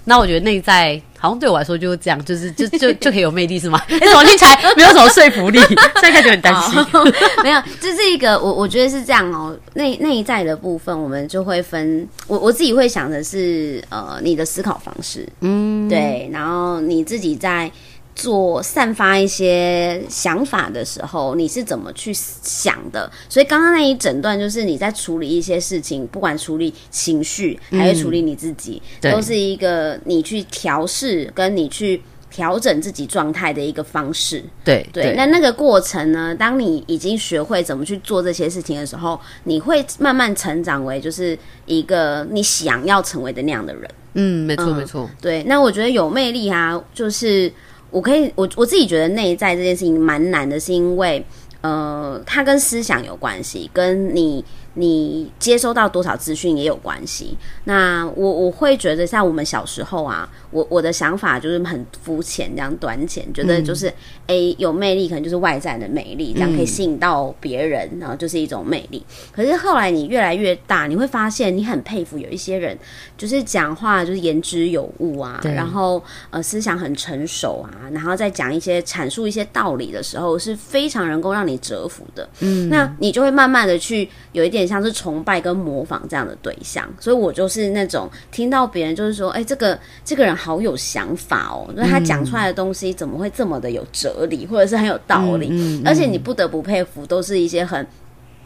[0.07, 3.81] 那我觉得内在好像对我来说就是这样，就是就就 就可以有魅力，是吗？
[3.89, 5.57] 哎，怎么听起来没有什么说服力？
[5.99, 6.79] 现在开始很担心。
[7.43, 9.57] 没有，这是一个我我觉得是这样哦。
[9.73, 12.07] 内内在的部分，我们就会分。
[12.27, 17.71] 我我自己会想的是，呃，你的思考方式，嗯，对，然后你自己在。
[18.15, 23.11] 做散发一些想法的时候，你是怎么去想的？
[23.27, 32.01] 所以刚刚那一整段就是你在处理一些事情，不管处理情绪还是处理你自己，嗯、都是一个你去调试跟你去
[32.31, 34.41] 调整自己状态的一个方式。
[34.63, 36.33] 对对，那那个过程呢？
[36.33, 43.91] 当你已经学会怎么去做这些事情的时候，你会慢慢成长为就是一个你想要成为的那样的人。
[44.13, 45.09] 嗯，没错没错。
[45.21, 47.51] 对，那我觉得有魅力啊，就是。
[47.95, 51.25] 我可以，我我自己觉得内在这件事情蛮难的，是因为，
[51.61, 54.43] 呃，它跟思想有关系，跟你。
[54.77, 57.37] 你接收到多少资讯也有关系。
[57.63, 63.87] 那我我会觉得，像我们小时候啊，我我的想法就是很肤浅，这样短浅，觉得就是
[64.27, 69.05] 诶、嗯欸、有魅力，可能就是外在的魅力，这样可以吸引到别人，然后就是一种魅力。
[69.31, 72.77] 可是后来你越来越大，你会发现你很佩服有一些人，
[73.17, 82.27] 就是讲话就是言之有物啊，然后呃思想很成熟啊，然后再讲一些阐述一些道理的时候，是非常能够让你折服的。
[82.41, 84.65] 嗯，那你就会慢慢的去有一点。
[84.65, 95.47] 像是崇拜跟模仿这样的对象，所以我就是那种听到别人就是说，哎、欸，这个这个人好有想法哦，那他讲出来的东西怎么会这么的有哲理，或者是很有道理？
[95.47, 97.85] 嗯嗯嗯、而且你不得不佩服，都是一些很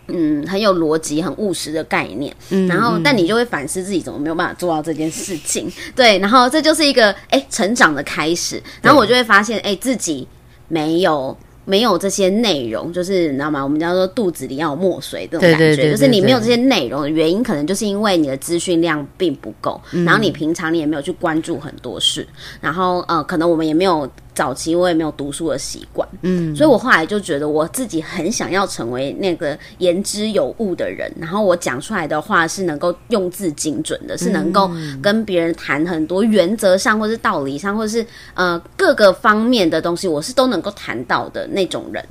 [0.07, 2.33] 嗯很有逻辑、很务实的概念。
[2.69, 5.69] 然后，但你就会反思自己怎么没有办法做到这件事情。
[5.93, 8.63] 对，然后这就是一个哎、欸、成长的开始。
[8.81, 10.25] 然后我就会发现，哎、欸，自己
[10.69, 11.35] 没有。
[11.69, 13.63] 没有这些内容，就是你知道吗？
[13.63, 22.27] 我们叫做肚子里要有墨水这种感觉，对对对对对，就是你没有这些内容的原因，可能就是因为你的资讯量并不够，嗯、然后你平常你也没有去关注很多事，
[22.59, 24.09] 然后呃，可能我们也没有。
[24.39, 34.71] 早期我也没有读书的习惯，嗯，所以我后来就觉得我自己很想要成为那个言之有物的人，然后我讲出来的话是能够用字精准的，是能够
[35.01, 42.01] 跟别人谈很多原则上或是道理上，或者是呃各个方面的东西，我是都能够谈到的那种人。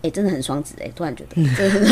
[0.00, 1.46] 哎、欸，真的很双子哎、欸，突然觉得，嗯、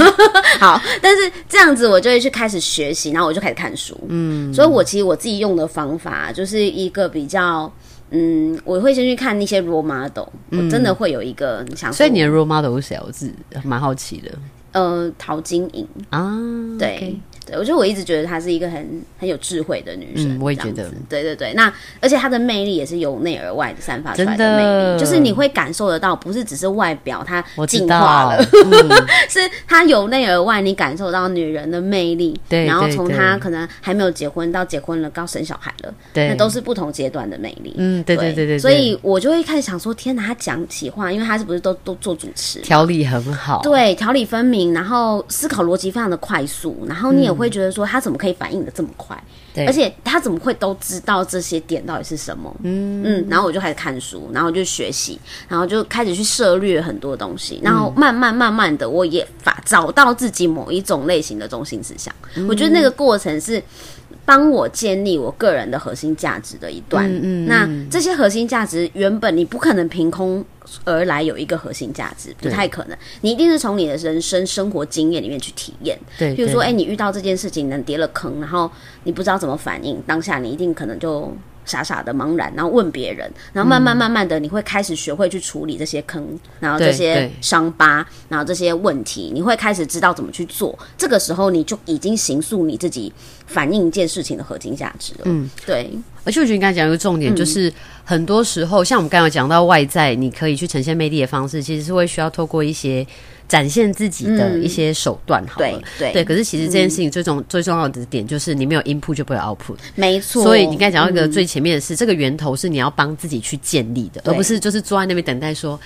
[0.58, 7.70] 好，但是这样子我就会去开始学习，然后我就开始看书，嗯，所以我其实我自己用的方法就是一个比较。
[8.10, 11.92] 嗯，我会先去看那些 role model，嗯、我真的会有一个想。
[11.92, 13.00] 所以你的 role model 是谁？
[13.04, 13.30] 我是
[13.64, 14.30] 蛮好奇的。
[14.72, 16.38] 呃，陶晶莹啊，
[16.78, 17.16] 对。
[17.46, 20.36] 对，我觉得我一直觉得她是一个很很有智慧的女生。
[20.36, 20.90] 嗯，我也觉得。
[21.08, 28.90] 对对对，那而且她的魅力也是由内而外的散发出来的魅力，的就是你会感受得到，不是只是外表她进化了，嗯、
[29.30, 32.38] 是她由内而外，你感受到女人的魅力。
[32.48, 37.74] 对，然后从她可能还没有结婚到结婚了，到生小孩了，对，那都是不同阶段的魅力。
[37.78, 38.58] 嗯，对对对对，对。
[38.58, 47.35] 所以我就会开始想说，天哪，她讲起话，因为她是不是都都做主持，条理很好，对，条理分明，然后思考逻辑非常的快速，然后你也。
[47.36, 49.16] 我会觉得说他怎么可以反应的这么快？
[49.54, 52.54] 对，而且他怎么会都知道这些点到底是什么？
[52.62, 55.18] 嗯嗯，然后我就开始看书，然后就学习，
[55.48, 62.14] 然后就开始去涉略很多东西，然后慢慢慢慢的，我也发找到自己某一种类型的中心思想。
[62.34, 63.62] 嗯、我觉得那个过程是
[64.26, 67.10] 帮我建立我个人的核心价值的一段。
[67.10, 70.44] 嗯，嗯，那这些核心价值原本你不可能凭空
[70.84, 72.98] 而来有一个核心价值，不太可能。
[73.22, 75.98] 你一定是从你的人生生活经验里面去体验。
[76.18, 78.70] 对，比如说，哎、欸，你遇到这件事情，能跌了坑，然后
[79.04, 81.32] 你不知道怎么反应，当下你一定可能就。
[81.66, 90.78] 傻傻的茫然，然后问别人，然后慢慢慢慢的，你会开始学会去处理这些坑，嗯、然后这些伤疤，然后这些问题，你会开始知道怎么去做。
[90.96, 93.12] 这个时候，你就已经形塑你自己
[93.46, 95.20] 反映一件事情的核心价值了。
[95.24, 95.90] 嗯，对。
[96.24, 97.72] 而且我觉得你刚才讲一个重点，就是、嗯、
[98.04, 103.06] 很多时候，像我们刚刚讲到外在，你可以去呈现魅力的方式，其实是会需要透过一些。
[103.48, 106.24] 展现自己的一些手段，好了，嗯、对对，对。
[106.24, 110.42] 可是其实这件事情最重、嗯、最重要的点就是，你没有 input 就不会有 output，没错。
[110.42, 115.78] 所以你刚才讲到一个最前面的是，嗯、这个源头是你要帮自己去建立的，而不是就是坐在那边等待说。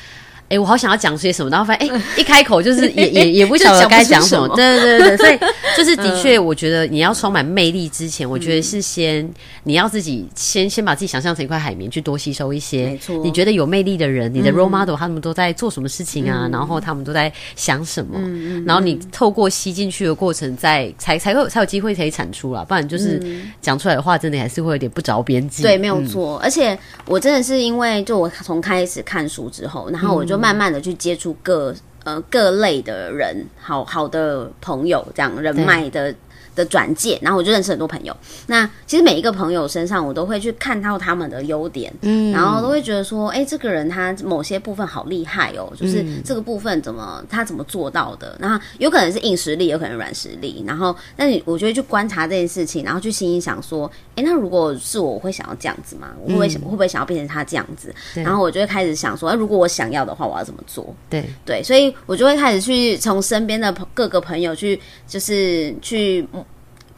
[0.51, 4.49] 哎、欸，我好想要讲些什么，然后发现哎、欸， 一开口就是也也也不晓得 该讲什么。
[4.57, 5.39] 对对对对，所以
[5.77, 9.31] 就是的确，我觉得你要充满魅力之前，嗯、我觉得是先
[9.63, 12.87] 你要自己先先把自己想象成一块海绵，去多吸收一些。
[12.87, 16.47] 没错，你觉得有魅力的人，你的 role model 他们都在做什么事情啊？
[16.47, 18.15] 嗯、然后他们都在想什么？
[18.17, 22.65] 嗯、然后你透过吸进去的过程再，再才才会才有机会可以产出啦。
[22.65, 23.23] 不然就是
[23.61, 25.63] 讲出来的话，真的还是会有点不着边际。
[25.63, 26.39] 对，没有错。
[26.39, 31.75] 嗯、而且我真的是因为，就我从开始看书之后，然后我就慢慢的去接触各
[32.05, 36.15] 呃各类的人，好好的朋友，这样人脉的。
[36.55, 38.17] 的转介，然后我就认识很多朋友。
[38.47, 48.37] 那其实每一个朋友身上，我都会去看到他们的优点，嗯，然后都会觉得说，哎，这个人他某些部分好厉害哦，就是这个部分怎么他怎么做到的？
[48.41, 50.65] 然后有可能是硬实力，有可能软实力。
[50.67, 56.09] 然后，那你我觉得去观察这件事情，然后去心里想说，哎，那如果是我，我会想要这样子吗？
[56.23, 57.95] 我会不会想，会不会想要变成他这样子？
[58.15, 60.95] 然后我就会开始想说，哎，如果我想要的话，我要怎么做？
[61.09, 66.27] 对对，所以我就会开始去从身边的各个朋友去，就是去。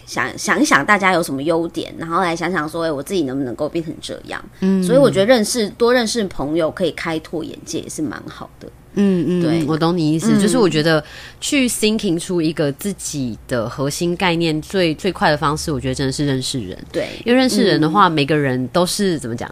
[0.06, 4.42] 想想一想，大家有什么优点，然后来想想说，哎，我自己能不能够变成这样？
[4.60, 8.68] 嗯，所以我觉得认识多认识朋友，可以开拓眼界，也是蛮好的。
[8.94, 11.02] 嗯嗯，对，我懂你意思，嗯、就是我觉得
[11.40, 16.76] 去 thinking 出一个自己的核心概念最，最最快的方式，我觉得真的是认识人。
[16.92, 19.50] 对，因为认识人的话，嗯、每个人都是怎么讲？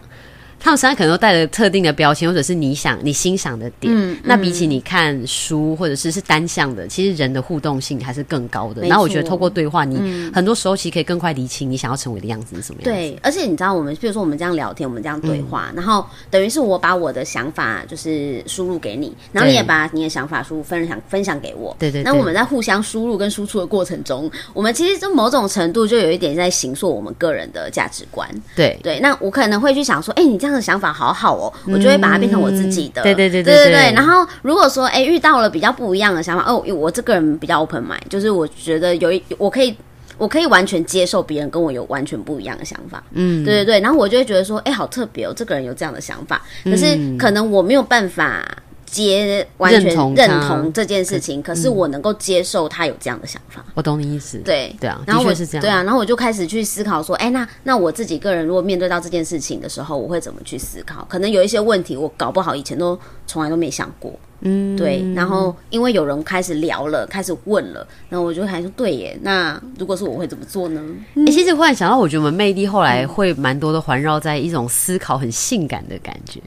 [0.63, 3.91] 他们身上可能都带着特定的标签，或者是你想你欣赏的点。
[3.93, 8.83] 嗯，那比起你看书或者是是单向的，其实人的互动性还是更高的。
[8.83, 12.89] 然后我觉得透过对话，你很多时候其实可以更快理清你想要成为的样子是什么样子。
[12.91, 21.75] 对，而且你知道，我们比如说我们这样聊天，我们这样对话，嗯、然后等于是我把我的想法就是输入给你，然后你也把你的想法输入分享分享给我。
[21.79, 22.03] 对对，对。
[22.03, 28.29] 那我们在互相输入跟输出的过程中，我们其实就某种程度就有一点在形塑我们个人的价值观。
[28.55, 28.99] 对对。
[28.99, 30.50] 那我可能会去想说，哎、欸，你这样。
[30.53, 33.01] 的想法好好哦，我就会把它变成我自己的。
[33.01, 33.93] 对对对对对对。
[33.93, 39.75] 然后如果说哎遇到了比较不一样的想法，哦，我这个人比较 open mind，就是我觉得有一我可以
[40.17, 43.03] 我可以完全接受别人跟我有完全不一样的想法。
[43.11, 43.79] 嗯，对对对。
[43.79, 48.45] 然后我就会觉得说，哎，好特别哦，这个人有这样的想法，可是可能我没有办法。
[48.91, 53.65] 接完全认同这件事情，可是我能够接受他有这样的想法。
[53.73, 54.37] 我懂你意思。
[54.39, 55.61] 对对啊，然后我是这样。
[55.61, 61.05] 对啊，然后我就开始去思考说，哎，那那我自己个人如果面对到这件事情的时候，我会怎么去思考？
[61.09, 64.13] 可能有一些问题，我搞不好以前都从来都没想过。
[64.41, 65.01] 嗯，对。
[65.15, 69.17] 然后因为有人开始聊了，开始问了，然后我就还说，对耶。
[69.21, 70.81] 那如果是我会怎么做呢？
[71.15, 76.41] 哎，其实忽然想到，我觉得我们魅力后来会蛮多的环绕在一种思考很性感的感觉。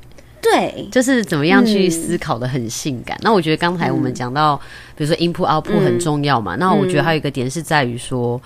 [0.44, 3.16] 对，就是怎么样去思考的很性感。
[3.16, 4.61] 嗯、那我觉得刚才我们讲到，嗯、
[4.96, 6.54] 比如说 input output 很重要嘛。
[6.54, 8.40] 嗯、那我觉得还有一个点是在于说。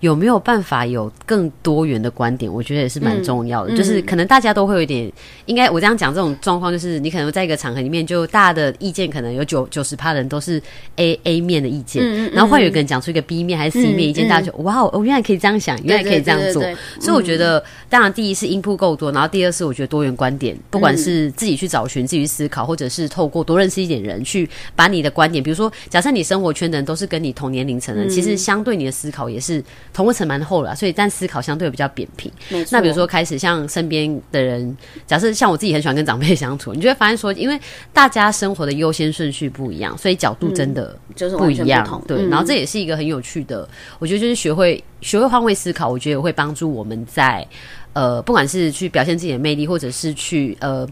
[0.00, 2.52] 有没有办法有更多元的观点？
[2.52, 3.72] 我觉得也是蛮重要的。
[3.72, 5.10] 嗯、就是可能大家都会有一点，
[5.46, 10.60] 应该我这样讲这种状况，就是你可能在一个场合里面，就大家的意见可能有九九十趴人都是
[10.96, 16.62] A A 面的意见，然后会有一个人讲出一个 B 面还是 C 面意见，嗯、大家就哇哦，原来可以这样想，原来可以这样做。
[16.98, 30.74] 所以我觉得，当然第一是 input 够多，然后第二是我觉得多元观点，不管是自己去找寻、自己去思考，或者是透过多认识一点人，去把你的观点，比如说，假设你生活圈的人都是跟你同年龄层的人，嗯、其实相对你的思考也是同温层蛮厚了。
[30.74, 32.30] 所以，但思考相对比较扁平。
[32.70, 34.76] 那比如说，开始像身边的人，
[35.06, 37.58] 假设像我自己很喜欢跟长辈相处，你就会发现说，因为
[37.92, 41.86] 大家生活的优先顺序不一样，所以角度真的就是不一样。
[41.92, 47.46] 嗯、对，然后这也是一个很有趣的，我觉得就是学会学会换位思考，我觉得也会帮助我们在
[47.92, 50.88] 呃，不管是去表现自己的魅力，或者是去呃。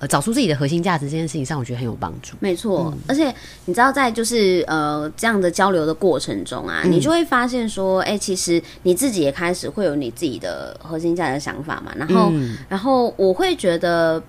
[0.00, 2.36] 呃，找出自己的核心价值这件事情上，我觉得很有帮助。
[2.40, 3.32] 没错，嗯、而且
[3.66, 11.92] 你知道，在就是呃这样的交流的过程中啊，嗯、你就会发现说，哎、欸，其实你自己也开始会有你自己的核心价值的想法嘛。
[11.94, 14.20] 然后，嗯、然后我会觉得。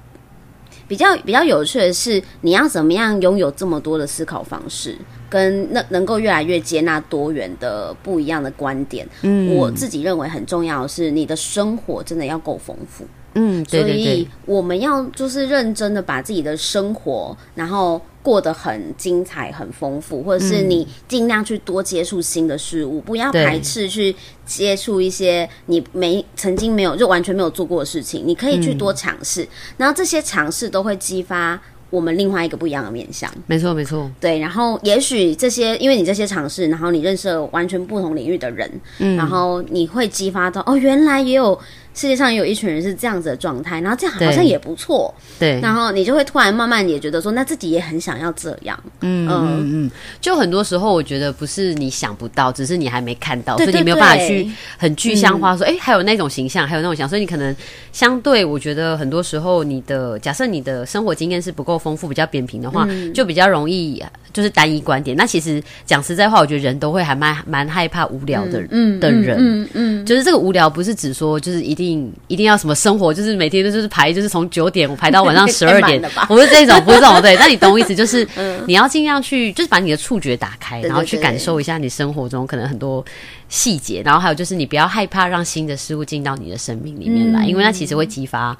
[0.87, 4.97] 比较比较有趣的是，你要怎么样拥有这么多的思考方式，
[5.29, 9.07] 跟那能够越来越接纳多元的不一样的观点。
[9.21, 13.05] 嗯，我自己认为很重要的是，你的生活真的要够丰富。
[13.33, 24.15] 嗯，对对对，所以我们要就是认真的把自己的生活，然后过得很精彩、很丰富，或者是你尽量去多接触新的事物，不要排斥去
[24.45, 31.59] 接触一些你没曾经没有就完全没有做过的事情，你可以去多尝试，然后这些尝试都会激发。
[31.89, 34.39] 我们另外一个不一样的面向，没错没错，对。
[34.39, 41.59] 然后也许这些，因为你这些尝试，然后你认识了完全不同领域的人，嗯，然后你会激发到哦，原来也有。
[41.93, 45.59] 世界上也有一群人是这样子的状态，然后这样好像也不错，对。
[45.59, 49.91] 然后你就会突然慢慢也觉得说，那自己也很想要这样，嗯嗯嗯。
[50.21, 57.53] 就很多时候，我觉得不是你想不到，只是你还没看到，所以你没有办法去很具象化说，哎、嗯欸，还有那种形象，还有那种想，所以你可能
[57.91, 65.17] 相对，我觉得很多时候，你的假设你的生活经验是不够丰富，比较扁平的话，嗯、就比较容易就是单一观点。
[65.17, 71.80] 那其实讲实在话，我觉得人都会还蛮蛮害怕无聊的，嗯的人，嗯嗯，嗯，就是这个无聊不是指说就是一定。
[72.27, 77.35] 一定要什么生活，就是每天都就是排，就是从九点我排到晚上十二点， 不是这种，不是这种，对。
[77.37, 78.27] 但你懂我意思，就是
[78.67, 83.03] 你要尽量去，就是把你的触觉打开，然后去感受一下你生活中可能很多
[83.49, 88.57] 细节，然后还有就是你不要害怕让新的事物进到你的生命里面来，因为它其实会激发。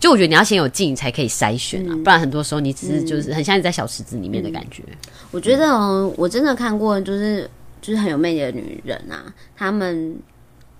[0.00, 4.82] 就我觉得你要先有劲才可以筛选啊，不然很多时候你只是就是很像你在小池子里面的感觉。
[5.30, 7.48] 我觉得哦，我真的看过，就是
[7.80, 10.16] 就是很有魅力的女人啊，她们。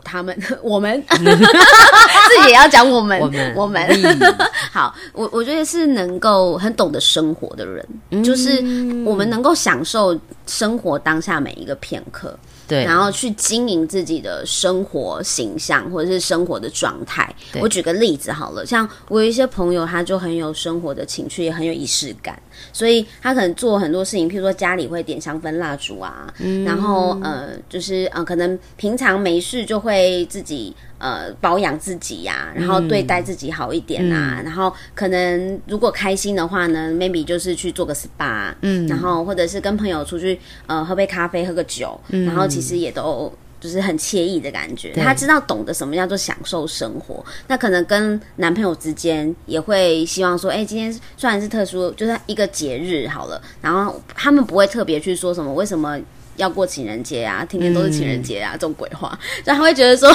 [0.04, 1.02] 他们， 我们。
[1.10, 4.18] 自己也要讲我们，我们，我们。
[4.72, 8.58] 好，我我觉得是能够很懂得生活的人，嗯，就是
[9.04, 12.36] 我们能够享受生活当下每一个片刻。
[12.66, 17.34] 对，然后去经营自己的生活形象或者是生活的状态。
[17.60, 22.40] 我举个例子好了，像我有一些朋友，他就很有生活的情趣，也很有仪式感，
[22.72, 30.74] 所以他可能做很多事情，譬如说家里会点香氛蜡烛啊，嗯、然后呃，就是呃，可能平常没事就会自己。
[30.98, 43.30] 呃，保养自己呀、啊，然后对待自己好一点啊，嗯、然后可能如果开心的话呢，maybe 就是去做个 SPA，嗯，然后或者是跟朋友出去呃喝杯咖啡，喝个酒，嗯，然后其实也都
[43.60, 44.92] 就是很惬意的感觉。
[44.94, 56.00] 他知道懂得什么叫做享受生活，那可能跟男朋友之间也会希望说，哎，今天虽然是特殊，就是一个节日好了，然后他们不会特别去说什么为什么。
[56.36, 60.10] 要过情人节啊，天天都是情人节啊，嗯、这种鬼话，所以他会觉得说，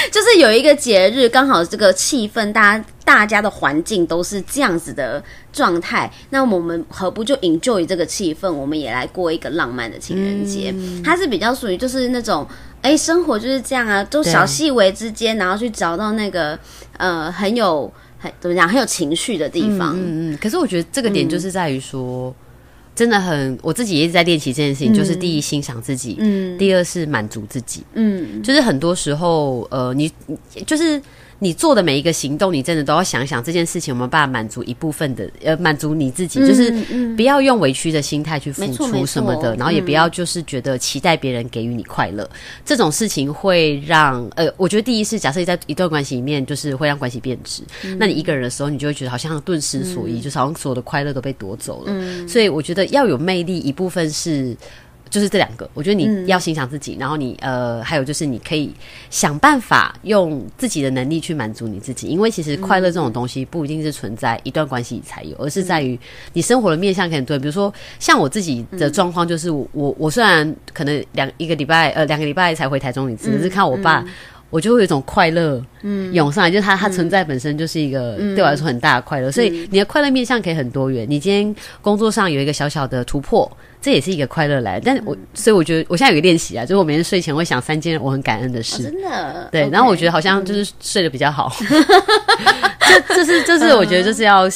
[0.10, 5.22] 就是有一个节日，刚好这个气氛，大家大家的环境都是这样子的
[5.52, 10.72] 状态，那我们何不就 enjoy 这个气氛，我们也来过一个浪漫的情人节？
[10.76, 12.46] 嗯、它是比较属于就是那种，
[12.82, 16.58] 哎、欸，生活就是这样啊，就小细微之间，然后去找到那个
[16.96, 19.96] 呃很有很怎么讲很有情绪的地方。
[19.96, 20.38] 嗯嗯，嗯。
[20.40, 22.28] 可是我觉得这个点就是在于说。
[22.30, 22.34] 嗯
[22.98, 30.10] 真的很，我自己一直在练习这件事情，嗯，就是第一欣赏自己，嗯，第二是满足自己，嗯，就是很多时候，呃，你
[30.66, 31.00] 就是。
[31.40, 54.56] 你做的每一个行动，你真的都要想想这件事情有没有办法满足一部分的，呃，满足你自己，嗯，就是不要用委屈的心态去付出什么的，然后也不要就是觉得期待别人给予你快乐，嗯，这种事情会让，呃，我觉得第一是假设在一段关系里面，就是会让关系变质，嗯，那你一个人的时候，你就会觉得好像顿失所依，嗯，就是好像所有的快乐都被夺走了，嗯，所以我觉得要有魅力，一部分是。
[55.10, 58.72] 就是这两个，我觉得你要欣赏自己，嗯，然后你呃，还有就是你可以
[59.10, 65.98] 想办法用自己的能力去满足你自己，因为其实快乐这种东西不一定是存在一段关系才有，而是在于
[66.32, 67.38] 你生活的面向很多。
[67.38, 74.04] 比如说像我自己的状况，就是我我我虽然可能两一个礼拜呃两个礼拜才回台中一次，可是看我爸。
[74.50, 81.06] 我就会有一种快乐，嗯，涌上来，就是它它存在本身就是一个对我来说很大的快乐，嗯，所以你的快乐面向可以很多元。
[81.08, 84.80] 你今天工作上有一个小小的突破，这也是一个快乐来。
[84.80, 89.48] 但我所以我觉得我现在有个练习啊，就是我每天睡前会想三件我很感恩的事，哦，真的。
[89.52, 91.52] 对，okay, 然后我觉得好像就是睡得比较好。
[92.88, 94.48] 这这是这是我觉得就是要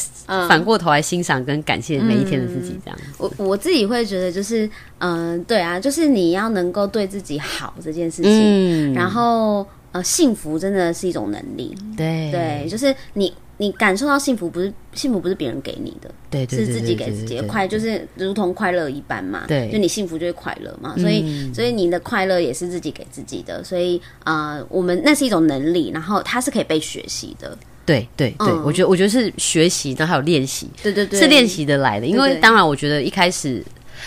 [0.49, 2.99] 反过头来欣赏跟感谢每一天的自己，这样。
[3.19, 4.69] 我我自己会觉得就是
[4.99, 9.67] 嗯，对啊，就是你要能够对自己好这件事情，嗯，然后。
[9.93, 12.31] 呃，幸福真的是一种能力，对。
[12.33, 33.63] 对，就是你你感受到幸福，不是幸福，不是别人给你的，对，是自己给自己的快，就是如同快乐一般嘛，对，就你幸福就会快乐嘛，所以、嗯、所以你的快乐也是自己给自己的，所以啊、呃，我们那是一种能力，然后它是可以被学习的，对对对，嗯、我觉得我觉得是学习，然后还有练习，对对对，是练习的来的，因为当然我觉得一开始。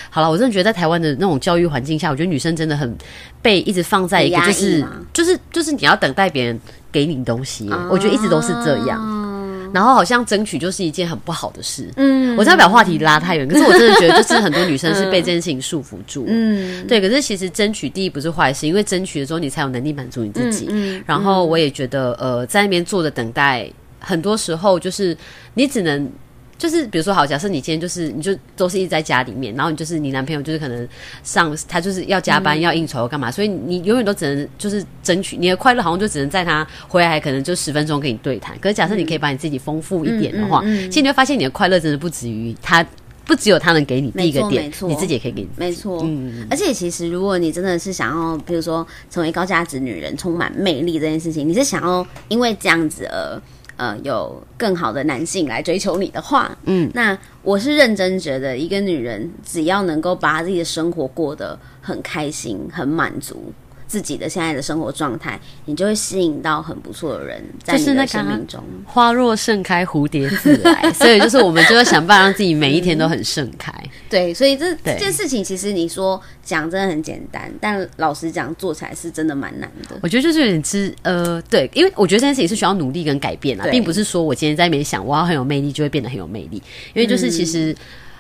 [0.10, 2.96] 好了，我真的觉得在台湾的那种教育环境下，我觉得女生真的很
[3.42, 6.60] 被一直放在一个就是就是就是你要等待别人
[6.92, 9.26] 给你东西，我觉得一直都是这样。
[9.74, 11.92] 然后好像争取就是一件很不好的事。
[11.98, 16.24] 嗯，我这样把话题拉太远，可是我真的觉得，就是很多女生是被这件事情束缚住。
[16.30, 17.02] 嗯，对。
[17.02, 20.68] 可是其实争取第一不是坏事，因为争取的时候你才有能力满足你自己。
[20.70, 23.70] 嗯，然后我也觉得，呃，在那边坐着等待，
[24.00, 25.18] 很多时候就是
[25.56, 26.10] 你只能。
[26.58, 30.88] 就是比如说，好，假设你今天就是，你就都是一直在家里面，然后你就是你男朋友就是可能
[31.22, 38.58] 上他就是要加班、嗯、要应酬干嘛，所以你永远都只能就是争取你的快乐，好像就只能在他回来可能就十分钟跟你对谈。
[38.60, 42.82] 可是假设你可以把你自己丰富一点的话，嗯嗯嗯、其实你会发现你的快乐真的不止于他，
[43.26, 45.50] 不只有他能给你第一个点，你自己也可以给你。
[45.58, 53.42] 没错，嗯，而且其实如果你真的是想要，比如说成为高价值女人，充满魅力这件事情，你是想要因为这样子而。
[53.78, 63.52] 呃，有更好的男性来追求你的话，嗯，那我是认真觉得，一个女人只要能够把自己的生活过得很开心、很满足。
[63.96, 68.62] 自己的现在的生活状态，你就会吸引到很不错的人在你的生命中。
[68.84, 73.72] 花若盛开，蝴蝶自来， 所以就是我们就要想办法让自己每一天都很盛开。
[73.82, 79.98] 嗯、对，所以这这件事情其实你说讲真的很简单，但老实讲做起来是真的蛮难的。
[80.02, 86.62] 我觉得就是有点吃呃，对，因为我觉得这件事情是需要努力跟改变啊，并不是说我今天在那边想我要很有魅力就会变得很有魅力，
[86.94, 87.72] 因为就是其实。
[87.72, 87.76] 嗯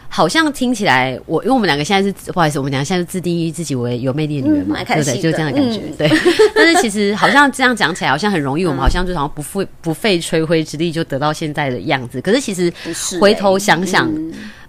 [0.09, 5.15] 好像听起来，我因为我们两个现在是不好意思，我们两个现在是自定义自己为有魅力的女人嘛，嗯、对不对？
[5.15, 6.11] 就是这样的感觉，嗯、对。
[6.55, 12.21] 但是其实好像这样讲起来，好像很容易，嗯、我们好像就好像不费不费吹灰之力就得到现在的样子。
[12.21, 12.71] 可是其实
[13.19, 14.11] 回头想想。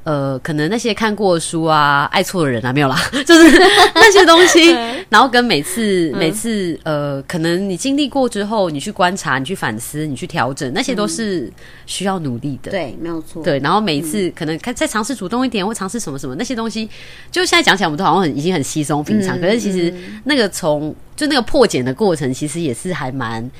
[0.06, 2.96] 呃，可能那些看过的书啊，爱错的人啊，没有啦，
[3.26, 3.58] 就是
[3.92, 4.70] 那些东西，
[5.10, 11.52] 然后跟每次每次呃，可能你经历过之后，你去观察，你去反思，你去调整，那些都是
[11.86, 12.70] 需要努力的。
[12.70, 13.42] 对，没有错。
[13.42, 16.88] 对，然后每一次可能再尝试主动一点，或尝试什么什么那些东西，
[17.32, 19.36] 就现在讲起来，我们都好像很已经很稀松平常。
[19.40, 19.92] 可是其实
[20.22, 23.50] 那个从就那个破茧的过程，其实也是还蛮。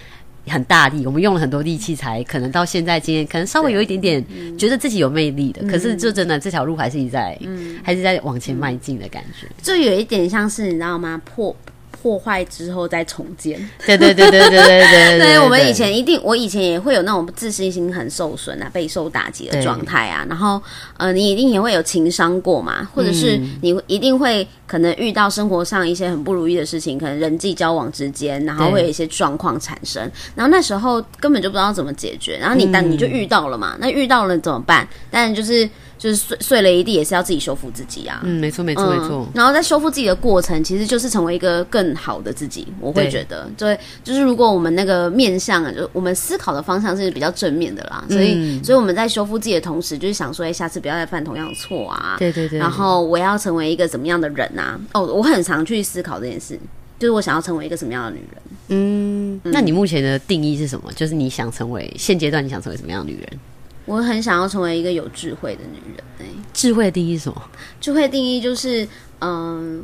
[0.49, 4.25] 很大力，我们用了很多力气，才可能到现在今天，可能稍微有一点点
[4.57, 5.63] 觉得自己有魅力的。
[5.63, 9.47] 嗯、可是，就真的这条路还是一直在，嗯、还是在往前迈进的感觉。
[9.63, 11.21] 就有一点像是你知道吗？
[11.25, 11.55] 破。
[12.03, 15.19] 破坏之后再重建，对对对对对对对对。
[15.33, 20.25] 对，我们以前一定，我以前也会有那种自信心很受损啊、备受打击的状态啊。
[20.29, 20.61] 然后，
[20.97, 30.03] 呃，你一定也会有情伤过嘛，或者是你一定会可能遇到生活上一些很不如意的事情，可能人际交往之间，然后会有一些状况产生。
[30.35, 32.37] 然后那时候根本就不知道怎么解决。
[32.39, 34.87] 然后你当你就遇到了嘛，那遇到了怎么办？
[35.11, 35.69] 但就是。
[35.99, 38.21] 就是碎碎了一地，也是要自己修复自己啊。
[38.25, 39.27] 嗯，没错，没错，没错。
[39.35, 42.67] 然后在修复自己的过程，其实就是成为一个更好的自己。
[42.81, 48.05] 我会觉得，对，就是如果我们那个面向，就我们思考的方向是比较正面的啦。
[48.09, 52.17] 所以，所以我们在修复自己的同时，就是想说，哎，下次不要再犯同样的错啊。
[52.19, 52.59] 对对对。
[52.59, 54.79] 然后我要成为一个怎么样的人啊？
[54.93, 56.59] 哦，我很常去思考这件事，
[56.99, 58.43] 就是我想要成为一个什么样的女人。
[58.69, 60.93] 嗯，那你目前的定义是什么？
[60.95, 63.41] 就是你想成为现阶段你想成为什么样的女人？
[63.87, 66.05] 我很想要成为一个有智慧的女人。
[66.19, 67.43] 欸，智慧的定义是什么？
[67.81, 68.87] 智慧定义就是，
[69.21, 69.83] 嗯，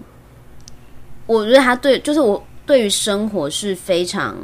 [1.26, 4.36] 我觉得他对，就是我对于生活是非常。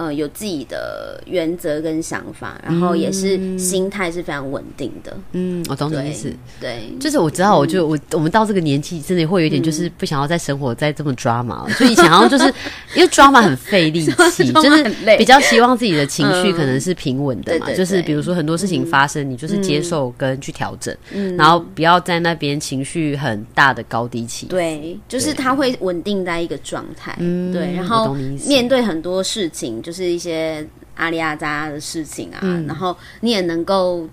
[0.00, 5.14] 呃，有自己的原则跟想法，然后也是心态是非常稳定的。
[5.32, 6.32] 嗯，我懂你意思。
[6.58, 11.70] 对，就是我知道，我就我我们到这个年纪，真的会有一点，就是不想要再生活再这么 drama 了。
[11.72, 12.46] 所以想要就是
[12.94, 14.82] 因为 drama 很费力气， 就是
[15.18, 17.70] 比较希望自己的情绪可能是平稳的嘛。
[17.74, 20.96] 就是比如说很多事情发生，你就是接受跟去调整，
[21.36, 24.46] 然后不要在那边情绪很大的高低起。
[24.46, 27.14] 对，就是他会稳定在一个状态。
[27.18, 34.08] 嗯，对，然后面对很多事情就是一些阿里阿扎的事情啊，嗯、然后你也能够、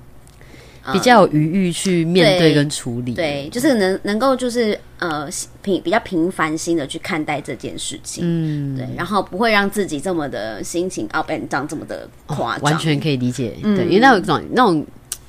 [0.84, 5.28] 呃、比较有余裕去面对跟处理，对，就是能能够就是呃
[5.61, 14.86] 平比较平凡心的去看待这件事情，嗯，对，然后不会让自己这么的心情 up and down 这么的夸张、哦，完全可以理解，嗯、对，因为那种那种。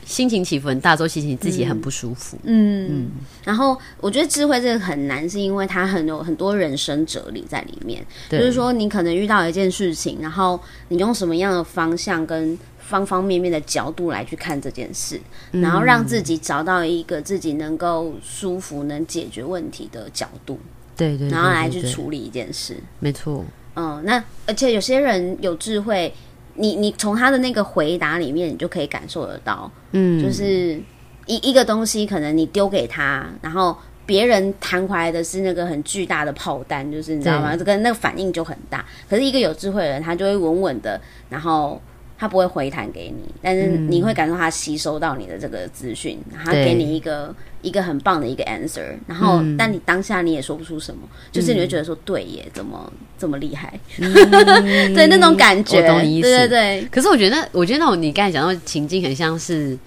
[0.09, 2.39] 心情起伏很大，之后其实你自己很不舒服。
[2.45, 3.11] 嗯
[3.45, 8.03] 然后我觉得智慧这个很难，是因为它很有很多人生哲理在里面。
[8.27, 15.21] 对就是说，你可能遇到一件事情，然后你用什么样的方向跟方方面面的角度来去看这件事，
[15.53, 20.59] 嗯、然后让自己找到一个自己能够舒服、能解决问题的角度。
[20.97, 22.79] 对对，对，对，对，然后来去处理一件事。
[22.99, 23.45] 没错。
[23.77, 26.15] 嗯，那而且有些人有智慧。
[26.59, 30.81] 你你从他的那个回答里面，你就可以感受得到，嗯，就是
[31.27, 37.57] 一一个东西，可能你丢给他，然后别人弹回来的是那个很巨大的炮弹，就是你知道吗？
[37.57, 38.85] 这个那个反应就很大。
[39.09, 41.81] 可是一个有智慧的人，他就会稳稳的，然后
[42.19, 51.01] 他不会回弹给你，但是你会感受他吸收到你的这个资讯，他给你一个一个很棒的一个 answer，然后、嗯、但你当下你也说不出什么，
[51.33, 53.79] 就是你会觉得说对耶，怎么这么厉害？
[53.99, 54.13] 嗯、
[54.95, 56.29] 对那种感觉，我懂你意思。
[56.29, 56.89] 对对对。
[56.91, 59.79] 可是我觉得，我觉得那种你刚才讲到情境很像是。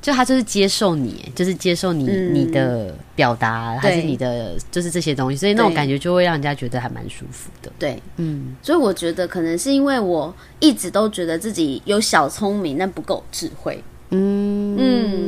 [0.00, 7.70] 就他就是接受你，就是接受你、嗯、你的表达，还是你的就是这些东西，所以那种感觉就会让人家觉得还蛮舒服的。
[7.80, 13.82] 对，嗯，所以我觉得可能是因为我一直都觉得自己有小聪明，但不够智慧。
[14.10, 14.76] 嗯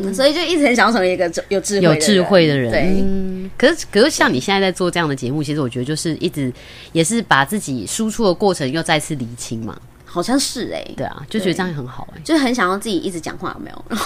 [0.07, 2.71] 嗯，所以就一直很想成为一个有智慧有智慧的人。
[2.71, 6.53] 对，嗯、可是可是像你现在在做这样的节目，其实我觉得就是一直
[6.93, 9.77] 也是把自己输出的过程又再次厘清嘛。
[10.13, 13.85] 好像是哎、欸，对啊，就觉得这样很好哎、欸，就是很想要自己一直讲话，有没有？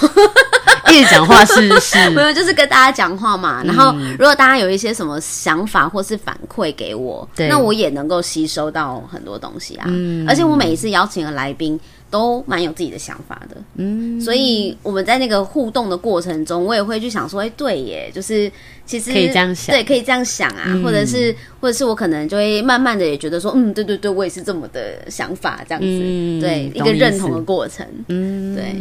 [0.93, 3.65] 一直讲话是是，没有，就是跟大家讲话嘛。
[3.65, 9.87] 然后，如果大家有一些什么想法或是反馈给我，那我也能够吸收到很多东西啊。
[9.89, 11.81] 嗯，而且我每一次邀请的来宾。
[12.11, 18.51] 都蛮有自己的想法的，嗯，所以我们在那个互动的过程中，我也会去想说，哎、欸，对耶，就是
[18.87, 28.77] 其实可以这样想，对，可以这样想啊，嗯、或者是，或者是我可能就会慢慢的也觉得说，嗯，对对对，我也是这么的想法，这样子，嗯、对，一个认同的过程，嗯，对，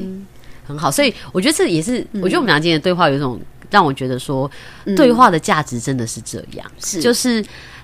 [0.67, 3.39] 很好，所以我觉得这也是，我觉得我们俩今天的对话有一种
[3.71, 4.49] 让我觉得说，
[4.85, 7.43] 嗯、对话的价值真的是这样，是，就是。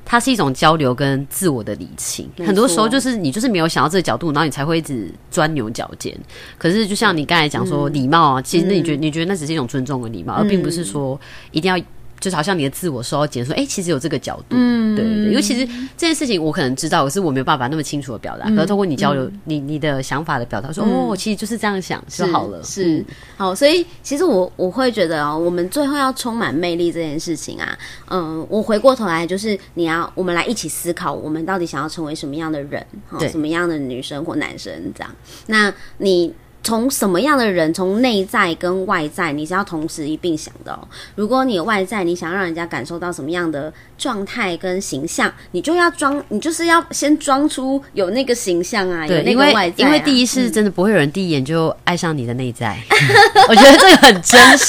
[0.10, 6.12] 它是一种交流跟自我的理清，很多时候就是你就是没有想到这个角度，然后你才会一直钻牛角尖。
[6.58, 11.20] 可是就像你刚才讲说礼貌啊，其实那你觉得你觉得那只是一种尊重的礼貌，而并不是说
[11.52, 11.80] 一定要。
[12.20, 15.66] 就是好像你的自我受到检说，哎、欸，其实有这个角度，嗯，对对对，因为其实
[15.98, 18.50] 这件事情我可能知道，可是我没有办法那么清楚的表达。
[18.50, 23.06] 可是通过你交流，嗯、你你的想法的表达，说、嗯、哦，其实就是这样想就好了，是，是
[23.38, 23.56] 好。
[23.56, 27.78] 所以其实我我会觉得哦，我们最后要充满魅力这件事情啊，
[28.10, 32.86] 嗯，我回过头来就是你要我们来一起思考，我们到底想要成为什么样的人，
[33.18, 35.16] 对，什么样的女生或男生这样。
[35.48, 36.34] 那你。
[36.62, 40.88] 从什么样的人，从内在跟外在，你是要同时一并想的哦。
[41.16, 49.88] 如果你外在，你想让人家感受到什么样的状态跟形象，你就要装，你就是要先装出有那个形象啊，有那个外在啊。
[49.88, 52.78] 因为因为第一是真的不会有人第一眼就爱上你的内在，
[53.48, 54.68] 我觉得这个很真实。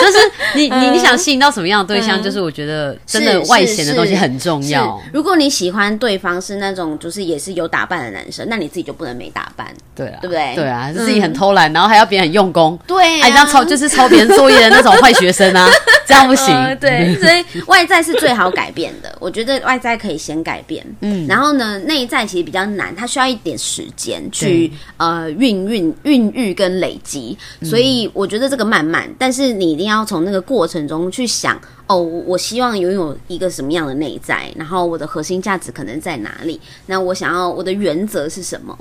[0.00, 0.18] 就是
[0.54, 5.00] 你你你想吸引到什么样的对象，就是我觉得真的外显的东西很重要。
[5.12, 10.54] 如果你喜欢对方是那种就是也是有打扮的男生，那你自己就不能没打扮，对啊，对不对？
[10.54, 10.92] 对啊。
[10.98, 15.68] 自己很偷懒，然后还要别人很用功，对、啊，还这样抄，就是抄别人作业的那种坏学生啊，
[16.06, 16.54] 这样不行。
[16.54, 38.76] 呃、对， 所以外在是最好改变的，我觉得外在可以先改变，嗯，然后呢，内在其实比较难，它需要一点时间去呃孕孕孕育跟累积，所以我觉得这个慢慢，但是你一定要从那个过程中去想，哦，我希望拥有一个什么样的内在，然后我的核心价值可能在哪里，那我想要我的原则是什么？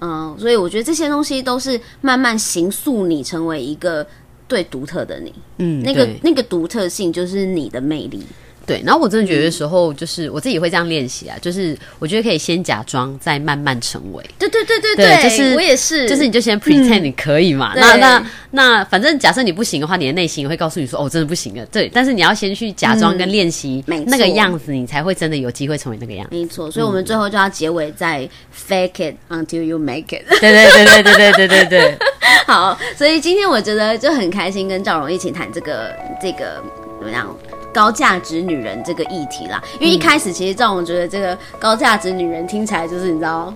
[0.00, 4.06] 嗯，所以我觉得这些东西都是慢慢形塑你成为一个
[4.48, 5.32] 最独特的你。
[5.58, 8.24] 嗯，那个那个独特性就是你的魅力。
[8.66, 14.24] 对，然后我真的觉得有时候就是我自己会这样练习啊，就是我觉得可以先假装，再慢慢成为。
[14.38, 17.72] 对对对对对，就是我也是，就是你就先 pretend 你可以嘛。
[17.74, 21.66] 那那那，反正假设你不行的话，你的内心也会告诉你说，哦，真的不行了。
[21.66, 26.36] 对，但是你要先去假装跟练习那个样子，你才会真的有机会成为那个样子。
[26.36, 28.28] 没错，所以我们最后就要结尾在
[28.68, 30.24] fake it until you make it。
[30.40, 31.98] 对对对对对对对对对。
[32.46, 36.62] 好，所以今天我觉得就很开心跟赵荣一起谈这个这个
[36.98, 37.36] 怎么样？
[37.72, 43.52] 高价值女人这个议题啦，因为一开始其实让我觉得这个高价值女人听起来就是你知道，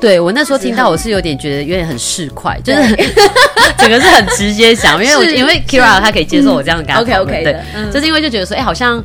[0.00, 2.96] 对我那时候听到我是有点觉得有点很市侩，就是
[3.78, 9.02] 整个是很直接想，因为我因为 Kyria 她可以接受我这样的感觉 OK OK 的，就是因为就觉得说，哎，好像。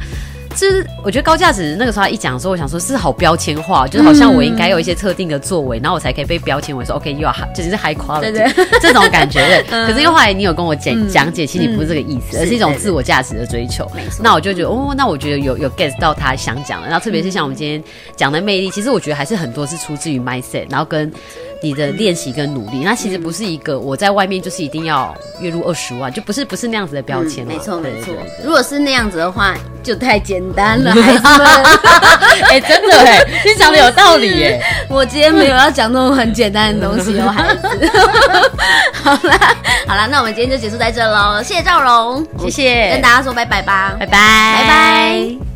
[0.56, 9.46] 就是我觉得高价值那个时候他一讲的时候，我想说是好标签化，就是好像我应该有一些特定的作为，然后我才可以被标签为说 OK，you are high，就是 high quality 对对对这种感觉。
[9.48, 13.90] 对， 可是因为后来你有跟我讲讲解，其实你不是这个意思，而是一种自我价值的追求。
[14.22, 16.88] 那我就觉得哦，那我觉得有有 get 到他想讲的。
[16.88, 17.84] 然后特别是像我们今天
[18.16, 21.12] 讲的魅力，其实我觉得还是很多是出自于 mindset，然后跟。
[21.64, 27.48] 你的练习跟努力，那其实不是一个我在外面就是一定要月入二十万，就不是不是那样子的标签。
[27.48, 31.48] 没错没错，如果是那样子的话，就太简单了， 孩子们。
[32.50, 34.62] 哎，真的哎，你讲的有道理耶。
[34.90, 37.92] 我今天没有要讲那种很简单的东西哦， 孩子。
[39.02, 39.56] 好啦
[39.88, 45.53] 好啦，那我们今天就结束在这喽，谢谢赵荣，谢谢，跟大家说拜拜吧，拜拜拜拜。